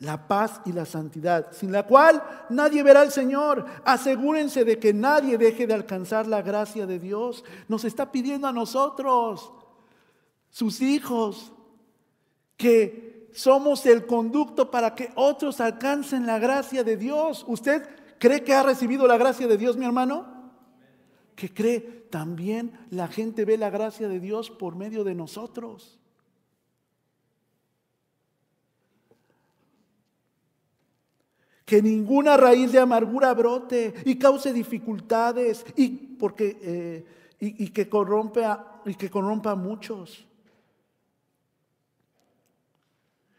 la 0.04 0.28
paz 0.28 0.60
y 0.64 0.72
la 0.72 0.84
santidad, 0.84 1.48
sin 1.52 1.72
la 1.72 1.86
cual 1.86 2.22
nadie 2.50 2.82
verá 2.82 3.00
al 3.00 3.10
Señor. 3.10 3.64
Asegúrense 3.84 4.64
de 4.64 4.78
que 4.78 4.92
nadie 4.92 5.38
deje 5.38 5.66
de 5.66 5.74
alcanzar 5.74 6.26
la 6.26 6.42
gracia 6.42 6.86
de 6.86 6.98
Dios. 6.98 7.44
Nos 7.68 7.84
está 7.84 8.12
pidiendo 8.12 8.46
a 8.46 8.52
nosotros, 8.52 9.50
sus 10.50 10.80
hijos, 10.80 11.52
que 12.56 13.28
somos 13.32 13.84
el 13.86 14.06
conducto 14.06 14.70
para 14.70 14.94
que 14.94 15.10
otros 15.16 15.60
alcancen 15.60 16.26
la 16.26 16.38
gracia 16.38 16.84
de 16.84 16.96
Dios. 16.96 17.44
¿Usted 17.48 17.88
cree 18.18 18.44
que 18.44 18.54
ha 18.54 18.62
recibido 18.62 19.06
la 19.06 19.16
gracia 19.16 19.48
de 19.48 19.56
Dios, 19.56 19.76
mi 19.76 19.84
hermano? 19.84 20.52
Que 21.34 21.52
cree 21.52 21.80
también 22.10 22.78
la 22.90 23.08
gente 23.08 23.44
ve 23.44 23.58
la 23.58 23.70
gracia 23.70 24.08
de 24.08 24.20
Dios 24.20 24.50
por 24.50 24.76
medio 24.76 25.02
de 25.02 25.16
nosotros. 25.16 25.98
Que 31.64 31.80
ninguna 31.80 32.36
raíz 32.36 32.72
de 32.72 32.78
amargura 32.78 33.32
brote 33.32 33.94
y 34.04 34.18
cause 34.18 34.52
dificultades 34.52 35.64
y, 35.76 35.88
porque, 35.88 36.58
eh, 36.60 37.06
y, 37.40 37.68
que 37.68 37.88
corrompa, 37.88 38.82
y 38.84 38.94
que 38.94 39.08
corrompa 39.08 39.52
a 39.52 39.56
muchos. 39.56 40.26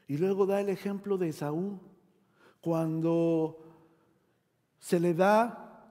Y 0.07 0.17
luego 0.17 0.45
da 0.45 0.61
el 0.61 0.69
ejemplo 0.69 1.17
de 1.17 1.29
Esaú, 1.29 1.79
cuando 2.61 3.59
se 4.79 4.99
le 4.99 5.13
da 5.13 5.87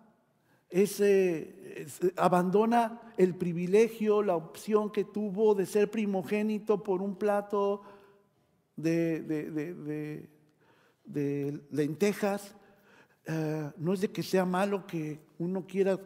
ese, 0.70 1.86
abandona 2.16 3.00
el 3.16 3.34
privilegio, 3.36 4.22
la 4.22 4.36
opción 4.36 4.90
que 4.90 5.04
tuvo 5.04 5.54
de 5.54 5.66
ser 5.66 5.90
primogénito 5.90 6.82
por 6.82 7.00
un 7.00 7.14
plato 7.14 7.82
de, 8.76 10.28
lentejas. 11.70 12.54
Eh, 13.26 13.70
no 13.76 13.92
es 13.92 14.00
de 14.00 14.10
que 14.10 14.22
sea 14.22 14.44
malo 14.44 14.86
que 14.86 15.20
uno 15.38 15.66
quiera 15.66 15.98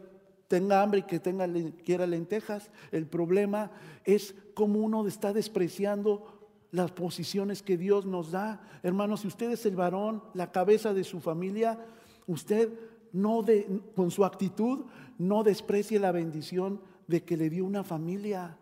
tenga 0.49 0.81
hambre 0.81 1.01
y 1.01 1.03
que 1.03 1.19
tenga, 1.19 1.47
quiera 1.85 2.05
lentejas. 2.07 2.71
El 2.91 3.05
problema 3.05 3.71
es 4.03 4.35
cómo 4.55 4.79
uno 4.79 5.07
está 5.07 5.31
despreciando 5.31 6.39
las 6.71 6.91
posiciones 6.91 7.61
que 7.61 7.77
Dios 7.77 8.05
nos 8.05 8.31
da. 8.31 8.61
Hermanos, 8.83 9.21
si 9.21 9.27
usted 9.27 9.51
es 9.51 9.65
el 9.65 9.75
varón, 9.75 10.23
la 10.33 10.51
cabeza 10.51 10.93
de 10.93 11.03
su 11.03 11.19
familia, 11.19 11.79
usted 12.27 12.69
no 13.13 13.43
de, 13.43 13.81
con 13.95 14.11
su 14.11 14.25
actitud 14.25 14.85
no 15.17 15.43
desprecie 15.43 15.99
la 15.99 16.11
bendición 16.11 16.81
de 17.07 17.23
que 17.23 17.37
le 17.37 17.49
dio 17.49 17.65
una 17.65 17.83
familia, 17.83 18.57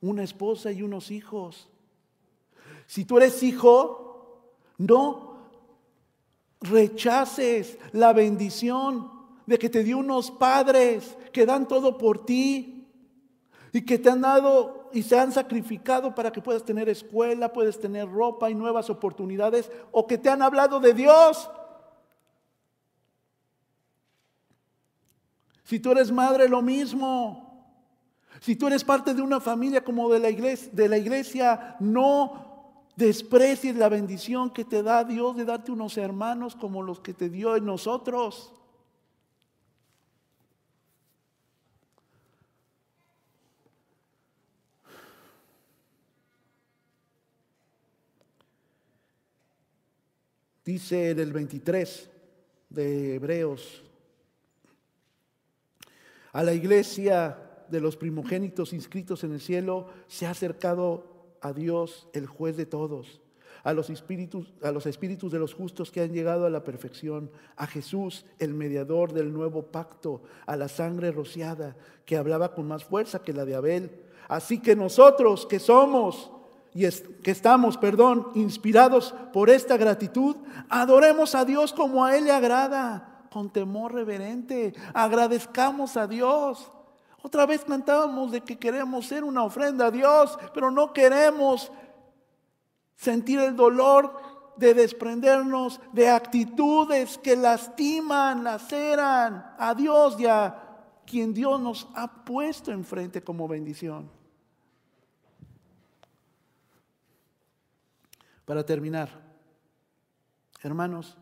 una 0.00 0.24
esposa 0.24 0.72
y 0.72 0.82
unos 0.82 1.10
hijos. 1.10 1.68
Si 2.86 3.04
tú 3.04 3.18
eres 3.18 3.42
hijo, 3.42 4.56
no 4.78 5.31
rechaces 6.62 7.78
la 7.92 8.12
bendición 8.12 9.10
de 9.46 9.58
que 9.58 9.68
te 9.68 9.82
dio 9.82 9.98
unos 9.98 10.30
padres 10.30 11.16
que 11.32 11.46
dan 11.46 11.66
todo 11.66 11.98
por 11.98 12.24
ti 12.24 12.88
y 13.72 13.82
que 13.82 13.98
te 13.98 14.10
han 14.10 14.20
dado 14.20 14.90
y 14.92 15.02
se 15.02 15.18
han 15.18 15.32
sacrificado 15.32 16.14
para 16.14 16.30
que 16.30 16.42
puedas 16.42 16.64
tener 16.64 16.88
escuela, 16.88 17.52
puedes 17.52 17.80
tener 17.80 18.10
ropa 18.10 18.50
y 18.50 18.54
nuevas 18.54 18.90
oportunidades, 18.90 19.70
o 19.90 20.06
que 20.06 20.18
te 20.18 20.28
han 20.28 20.42
hablado 20.42 20.78
de 20.80 20.92
Dios. 20.92 21.48
Si 25.64 25.80
tú 25.80 25.92
eres 25.92 26.12
madre, 26.12 26.48
lo 26.48 26.60
mismo. 26.60 27.52
Si 28.40 28.56
tú 28.56 28.66
eres 28.66 28.84
parte 28.84 29.14
de 29.14 29.22
una 29.22 29.40
familia 29.40 29.82
como 29.82 30.10
de 30.10 30.18
la 30.18 30.28
iglesia, 30.28 30.68
de 30.72 30.88
la 30.88 30.98
iglesia 30.98 31.76
no 31.80 32.51
desprecies 32.96 33.76
la 33.76 33.88
bendición 33.88 34.50
que 34.50 34.64
te 34.64 34.82
da 34.82 35.04
Dios 35.04 35.36
de 35.36 35.44
darte 35.44 35.72
unos 35.72 35.96
hermanos 35.96 36.54
como 36.56 36.82
los 36.82 37.00
que 37.00 37.14
te 37.14 37.28
dio 37.28 37.56
en 37.56 37.64
nosotros. 37.64 38.52
Dice 50.64 51.10
en 51.10 51.18
el 51.18 51.32
23 51.32 52.08
de 52.70 53.16
Hebreos, 53.16 53.82
a 56.32 56.42
la 56.42 56.54
iglesia 56.54 57.36
de 57.68 57.80
los 57.80 57.96
primogénitos 57.96 58.72
inscritos 58.72 59.24
en 59.24 59.32
el 59.32 59.40
cielo 59.40 59.88
se 60.06 60.26
ha 60.26 60.30
acercado 60.30 61.11
a 61.42 61.52
Dios, 61.52 62.08
el 62.12 62.26
juez 62.26 62.56
de 62.56 62.66
todos, 62.66 63.20
a 63.64 63.72
los 63.72 63.90
espíritus, 63.90 64.52
a 64.62 64.70
los 64.70 64.86
espíritus 64.86 65.30
de 65.30 65.38
los 65.38 65.54
justos 65.54 65.90
que 65.90 66.00
han 66.00 66.12
llegado 66.12 66.46
a 66.46 66.50
la 66.50 66.64
perfección, 66.64 67.30
a 67.56 67.66
Jesús, 67.66 68.24
el 68.38 68.54
mediador 68.54 69.12
del 69.12 69.32
nuevo 69.32 69.66
pacto, 69.66 70.22
a 70.46 70.56
la 70.56 70.68
sangre 70.68 71.12
rociada 71.12 71.76
que 72.04 72.16
hablaba 72.16 72.54
con 72.54 72.66
más 72.66 72.84
fuerza 72.84 73.22
que 73.22 73.32
la 73.32 73.44
de 73.44 73.54
Abel. 73.54 73.90
Así 74.28 74.60
que 74.60 74.74
nosotros 74.74 75.46
que 75.46 75.58
somos 75.58 76.30
y 76.74 76.88
que 77.22 77.30
estamos, 77.30 77.76
perdón, 77.76 78.28
inspirados 78.34 79.14
por 79.32 79.50
esta 79.50 79.76
gratitud, 79.76 80.36
adoremos 80.68 81.34
a 81.34 81.44
Dios 81.44 81.72
como 81.72 82.04
a 82.04 82.16
Él 82.16 82.24
le 82.24 82.32
agrada, 82.32 83.26
con 83.30 83.50
temor 83.50 83.94
reverente, 83.94 84.72
agradezcamos 84.94 85.96
a 85.96 86.06
Dios. 86.06 86.70
Otra 87.22 87.46
vez 87.46 87.64
cantábamos 87.64 88.32
de 88.32 88.40
que 88.40 88.58
queremos 88.58 89.06
ser 89.06 89.22
una 89.22 89.44
ofrenda 89.44 89.86
a 89.86 89.90
Dios, 89.92 90.36
pero 90.52 90.70
no 90.72 90.92
queremos 90.92 91.70
sentir 92.96 93.38
el 93.38 93.54
dolor 93.54 94.12
de 94.56 94.74
desprendernos 94.74 95.80
de 95.92 96.08
actitudes 96.08 97.18
que 97.18 97.36
lastiman, 97.36 98.42
laceran 98.42 99.54
a 99.56 99.74
Dios 99.74 100.18
y 100.18 100.26
a 100.26 100.62
quien 101.06 101.32
Dios 101.32 101.60
nos 101.60 101.88
ha 101.94 102.24
puesto 102.24 102.72
enfrente 102.72 103.22
como 103.22 103.46
bendición. 103.46 104.10
Para 108.44 108.66
terminar, 108.66 109.08
hermanos, 110.62 111.16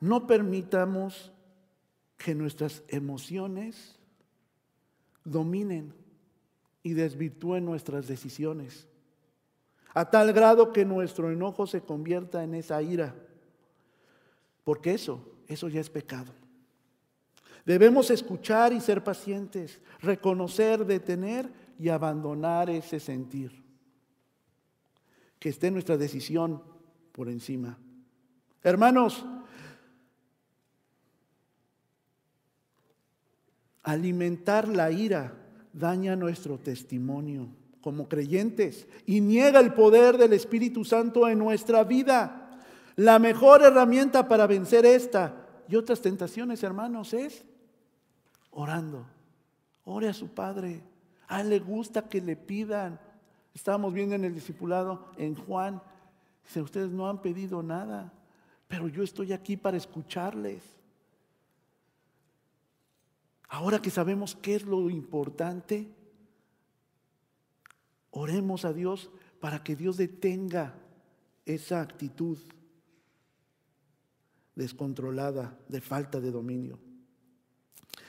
no 0.00 0.26
permitamos 0.26 1.32
que 2.18 2.34
nuestras 2.34 2.82
emociones 2.88 3.98
dominen 5.24 5.94
y 6.82 6.92
desvirtúen 6.92 7.64
nuestras 7.64 8.06
decisiones, 8.06 8.86
a 9.94 10.10
tal 10.10 10.32
grado 10.32 10.72
que 10.72 10.84
nuestro 10.84 11.30
enojo 11.30 11.66
se 11.66 11.80
convierta 11.80 12.44
en 12.44 12.54
esa 12.54 12.82
ira, 12.82 13.14
porque 14.64 14.92
eso, 14.92 15.24
eso 15.48 15.68
ya 15.68 15.80
es 15.80 15.90
pecado. 15.90 16.32
Debemos 17.64 18.10
escuchar 18.10 18.72
y 18.72 18.80
ser 18.80 19.02
pacientes, 19.02 19.80
reconocer, 20.00 20.84
detener 20.84 21.50
y 21.78 21.88
abandonar 21.88 22.68
ese 22.68 23.00
sentir 23.00 23.64
que 25.38 25.48
esté 25.48 25.70
nuestra 25.70 25.96
decisión 25.96 26.62
por 27.12 27.28
encima. 27.28 27.78
Hermanos, 28.62 29.24
alimentar 33.84 34.66
la 34.66 34.90
ira 34.90 35.34
daña 35.72 36.16
nuestro 36.16 36.58
testimonio 36.58 37.48
como 37.80 38.08
creyentes 38.08 38.88
y 39.04 39.20
niega 39.20 39.60
el 39.60 39.74
poder 39.74 40.16
del 40.16 40.32
Espíritu 40.32 40.84
Santo 40.84 41.28
en 41.28 41.38
nuestra 41.38 41.84
vida. 41.84 42.50
La 42.96 43.18
mejor 43.18 43.62
herramienta 43.62 44.26
para 44.26 44.46
vencer 44.46 44.86
esta 44.86 45.34
y 45.68 45.76
otras 45.76 46.00
tentaciones, 46.00 46.62
hermanos, 46.62 47.12
es 47.12 47.44
orando. 48.50 49.06
Ore 49.84 50.08
a 50.08 50.14
su 50.14 50.28
Padre. 50.28 50.80
A 51.28 51.42
él 51.42 51.50
le 51.50 51.58
gusta 51.58 52.08
que 52.08 52.20
le 52.20 52.36
pidan. 52.36 52.98
Estábamos 53.52 53.92
viendo 53.92 54.14
en 54.14 54.24
el 54.24 54.34
discipulado 54.34 55.06
en 55.16 55.34
Juan, 55.34 55.82
dice, 56.44 56.62
ustedes 56.62 56.90
no 56.90 57.08
han 57.08 57.20
pedido 57.22 57.62
nada, 57.62 58.12
pero 58.66 58.88
yo 58.88 59.02
estoy 59.02 59.32
aquí 59.32 59.56
para 59.56 59.76
escucharles. 59.76 60.62
Ahora 63.54 63.80
que 63.80 63.90
sabemos 63.90 64.34
qué 64.34 64.56
es 64.56 64.64
lo 64.64 64.90
importante, 64.90 65.88
oremos 68.10 68.64
a 68.64 68.72
Dios 68.72 69.12
para 69.38 69.62
que 69.62 69.76
Dios 69.76 69.96
detenga 69.96 70.74
esa 71.46 71.80
actitud 71.80 72.36
descontrolada 74.56 75.56
de 75.68 75.80
falta 75.80 76.18
de 76.18 76.32
dominio. 76.32 76.80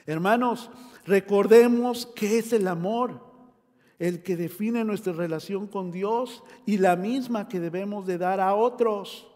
Hermanos, 0.07 0.71
recordemos 1.05 2.07
que 2.07 2.39
es 2.39 2.51
el 2.51 2.67
amor 2.67 3.21
el 3.99 4.23
que 4.23 4.37
define 4.37 4.83
nuestra 4.83 5.13
relación 5.13 5.67
con 5.67 5.91
Dios 5.91 6.41
y 6.65 6.79
la 6.79 6.95
misma 6.95 7.47
que 7.47 7.59
debemos 7.59 8.07
de 8.07 8.17
dar 8.17 8.39
a 8.39 8.55
otros. 8.55 9.27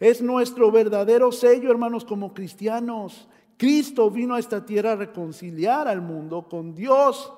Es 0.00 0.22
nuestro 0.22 0.72
verdadero 0.72 1.30
sello, 1.30 1.70
hermanos, 1.70 2.06
como 2.06 2.32
cristianos, 2.32 3.28
Cristo 3.56 4.10
vino 4.10 4.34
a 4.34 4.38
esta 4.38 4.64
tierra 4.64 4.92
a 4.92 4.96
reconciliar 4.96 5.88
al 5.88 6.02
mundo 6.02 6.46
con 6.48 6.74
Dios 6.74 7.32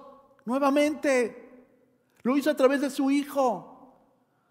nuevamente. 0.45 1.67
Lo 2.23 2.37
hizo 2.37 2.51
a 2.51 2.57
través 2.57 2.81
de 2.81 2.91
su 2.91 3.11
Hijo. 3.11 3.75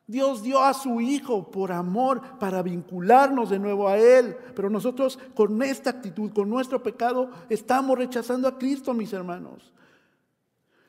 Dios 0.05 0.41
dio 0.41 0.63
a 0.63 0.73
su 0.73 1.01
Hijo 1.01 1.51
por 1.51 1.73
amor 1.73 2.21
para 2.39 2.61
vincularnos 2.61 3.49
de 3.49 3.59
nuevo 3.59 3.89
a 3.89 3.97
Él. 3.97 4.37
Pero 4.55 4.69
nosotros 4.69 5.19
con 5.35 5.61
esta 5.61 5.89
actitud, 5.89 6.31
con 6.31 6.49
nuestro 6.49 6.81
pecado, 6.81 7.29
estamos 7.49 7.97
rechazando 7.97 8.47
a 8.47 8.57
Cristo, 8.57 8.93
mis 8.93 9.11
hermanos. 9.11 9.73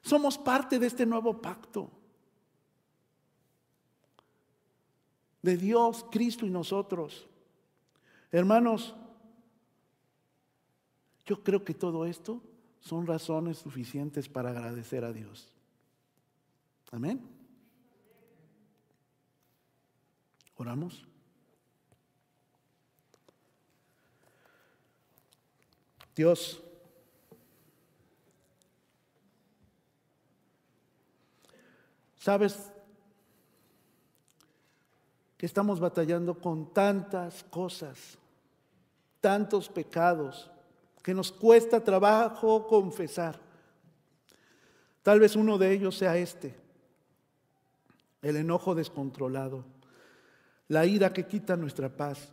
Somos 0.03 0.39
parte 0.39 0.79
de 0.79 0.87
este 0.87 1.05
nuevo 1.05 1.43
pacto. 1.43 1.91
De 5.43 5.57
Dios, 5.57 6.07
Cristo 6.11 6.47
y 6.47 6.51
nosotros. 6.51 7.27
Hermanos, 8.31 8.95
yo 11.29 11.45
creo 11.45 11.63
que 11.63 11.75
todo 11.75 12.07
esto 12.07 12.43
son 12.81 13.07
razones 13.07 13.59
suficientes 13.59 14.31
para 14.31 14.49
agradecer 14.49 15.05
a 15.05 15.13
Dios. 15.13 15.47
Amén. 16.91 17.21
Oramos. 20.57 21.07
Dios, 26.17 26.63
sabes 32.17 32.73
que 35.37 35.45
estamos 35.45 35.79
batallando 35.79 36.41
con 36.41 36.73
tantas 36.73 37.45
cosas, 37.45 38.17
tantos 39.21 39.69
pecados, 39.69 40.51
que 41.09 41.15
nos 41.15 41.33
cuesta 41.33 41.83
trabajo 41.83 42.67
confesar. 42.67 43.41
Tal 45.03 45.19
vez 45.19 45.37
uno 45.37 45.57
de 45.57 45.73
ellos 45.73 45.97
sea 45.97 46.19
este, 46.19 46.55
el 48.21 48.37
enojo 48.37 48.75
descontrolado, 48.75 49.65
la 50.69 50.85
ira 50.85 51.11
que 51.15 51.27
quita 51.27 51.57
nuestra 51.57 51.89
paz, 51.89 52.29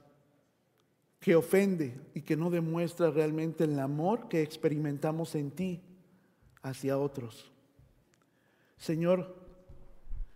que 1.22 1.38
ofende 1.38 1.98
y 2.14 2.20
que 2.20 2.36
no 2.36 2.50
demuestra 2.50 3.10
realmente 3.12 3.64
el 3.64 3.80
amor 3.80 4.28
que 4.28 4.42
experimentamos 4.42 5.36
en 5.36 5.52
ti 5.52 5.82
hacia 6.62 6.98
otros. 6.98 7.50
Señor, 8.76 9.38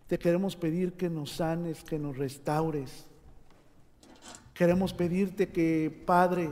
te 0.07 0.17
queremos 0.17 0.55
pedir 0.55 0.93
que 0.93 1.09
nos 1.09 1.33
sanes, 1.33 1.83
que 1.83 1.99
nos 1.99 2.17
restaures. 2.17 3.05
Queremos 4.53 4.93
pedirte 4.93 5.49
que, 5.49 6.03
Padre, 6.05 6.49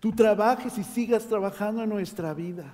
tú 0.00 0.12
trabajes 0.12 0.78
y 0.78 0.84
sigas 0.84 1.26
trabajando 1.26 1.82
en 1.82 1.90
nuestra 1.90 2.34
vida. 2.34 2.72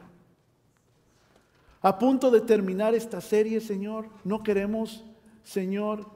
A 1.80 1.98
punto 1.98 2.30
de 2.30 2.40
terminar 2.40 2.94
esta 2.94 3.20
serie, 3.20 3.60
Señor, 3.60 4.08
no 4.24 4.42
queremos, 4.42 5.04
Señor, 5.42 6.06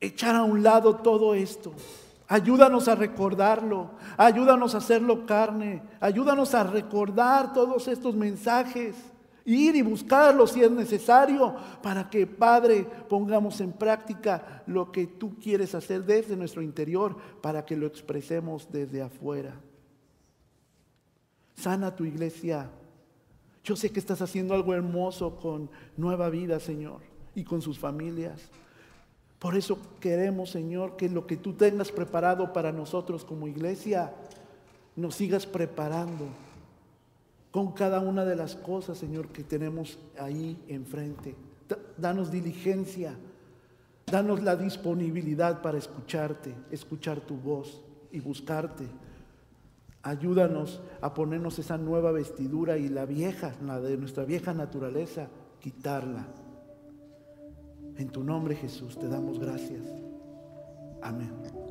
echar 0.00 0.34
a 0.34 0.44
un 0.44 0.62
lado 0.62 0.96
todo 0.96 1.34
esto. 1.34 1.72
Ayúdanos 2.26 2.88
a 2.88 2.94
recordarlo, 2.94 3.90
ayúdanos 4.16 4.74
a 4.74 4.78
hacerlo 4.78 5.26
carne, 5.26 5.82
ayúdanos 6.00 6.54
a 6.54 6.64
recordar 6.64 7.52
todos 7.52 7.88
estos 7.88 8.14
mensajes 8.14 9.11
Ir 9.44 9.74
y 9.74 9.82
buscarlo 9.82 10.46
si 10.46 10.62
es 10.62 10.70
necesario 10.70 11.54
para 11.82 12.08
que, 12.08 12.26
Padre, 12.26 12.86
pongamos 13.08 13.60
en 13.60 13.72
práctica 13.72 14.62
lo 14.66 14.92
que 14.92 15.06
tú 15.06 15.38
quieres 15.38 15.74
hacer 15.74 16.04
desde 16.04 16.36
nuestro 16.36 16.62
interior 16.62 17.16
para 17.40 17.64
que 17.64 17.76
lo 17.76 17.86
expresemos 17.86 18.70
desde 18.70 19.02
afuera. 19.02 19.54
Sana 21.56 21.94
tu 21.94 22.04
iglesia. 22.04 22.70
Yo 23.64 23.76
sé 23.76 23.90
que 23.90 24.00
estás 24.00 24.22
haciendo 24.22 24.54
algo 24.54 24.74
hermoso 24.74 25.36
con 25.36 25.70
Nueva 25.96 26.28
Vida, 26.30 26.58
Señor, 26.58 27.00
y 27.34 27.44
con 27.44 27.62
sus 27.62 27.78
familias. 27.78 28.40
Por 29.38 29.56
eso 29.56 29.78
queremos, 30.00 30.50
Señor, 30.50 30.96
que 30.96 31.08
lo 31.08 31.26
que 31.26 31.36
tú 31.36 31.54
tengas 31.54 31.90
preparado 31.90 32.52
para 32.52 32.70
nosotros 32.70 33.24
como 33.24 33.48
iglesia, 33.48 34.12
nos 34.94 35.16
sigas 35.16 35.46
preparando 35.46 36.26
con 37.52 37.72
cada 37.72 38.00
una 38.00 38.24
de 38.24 38.34
las 38.34 38.56
cosas, 38.56 38.98
Señor, 38.98 39.28
que 39.28 39.44
tenemos 39.44 39.98
ahí 40.18 40.60
enfrente. 40.68 41.36
Danos 41.98 42.32
diligencia, 42.32 43.14
danos 44.06 44.42
la 44.42 44.56
disponibilidad 44.56 45.60
para 45.60 45.78
escucharte, 45.78 46.54
escuchar 46.70 47.20
tu 47.20 47.36
voz 47.36 47.84
y 48.10 48.20
buscarte. 48.20 48.84
Ayúdanos 50.02 50.82
a 51.02 51.12
ponernos 51.14 51.58
esa 51.58 51.76
nueva 51.76 52.10
vestidura 52.10 52.78
y 52.78 52.88
la 52.88 53.04
vieja, 53.04 53.54
la 53.64 53.78
de 53.80 53.98
nuestra 53.98 54.24
vieja 54.24 54.54
naturaleza, 54.54 55.28
quitarla. 55.60 56.26
En 57.96 58.08
tu 58.08 58.24
nombre 58.24 58.56
Jesús 58.56 58.98
te 58.98 59.08
damos 59.08 59.38
gracias. 59.38 59.84
Amén. 61.02 61.61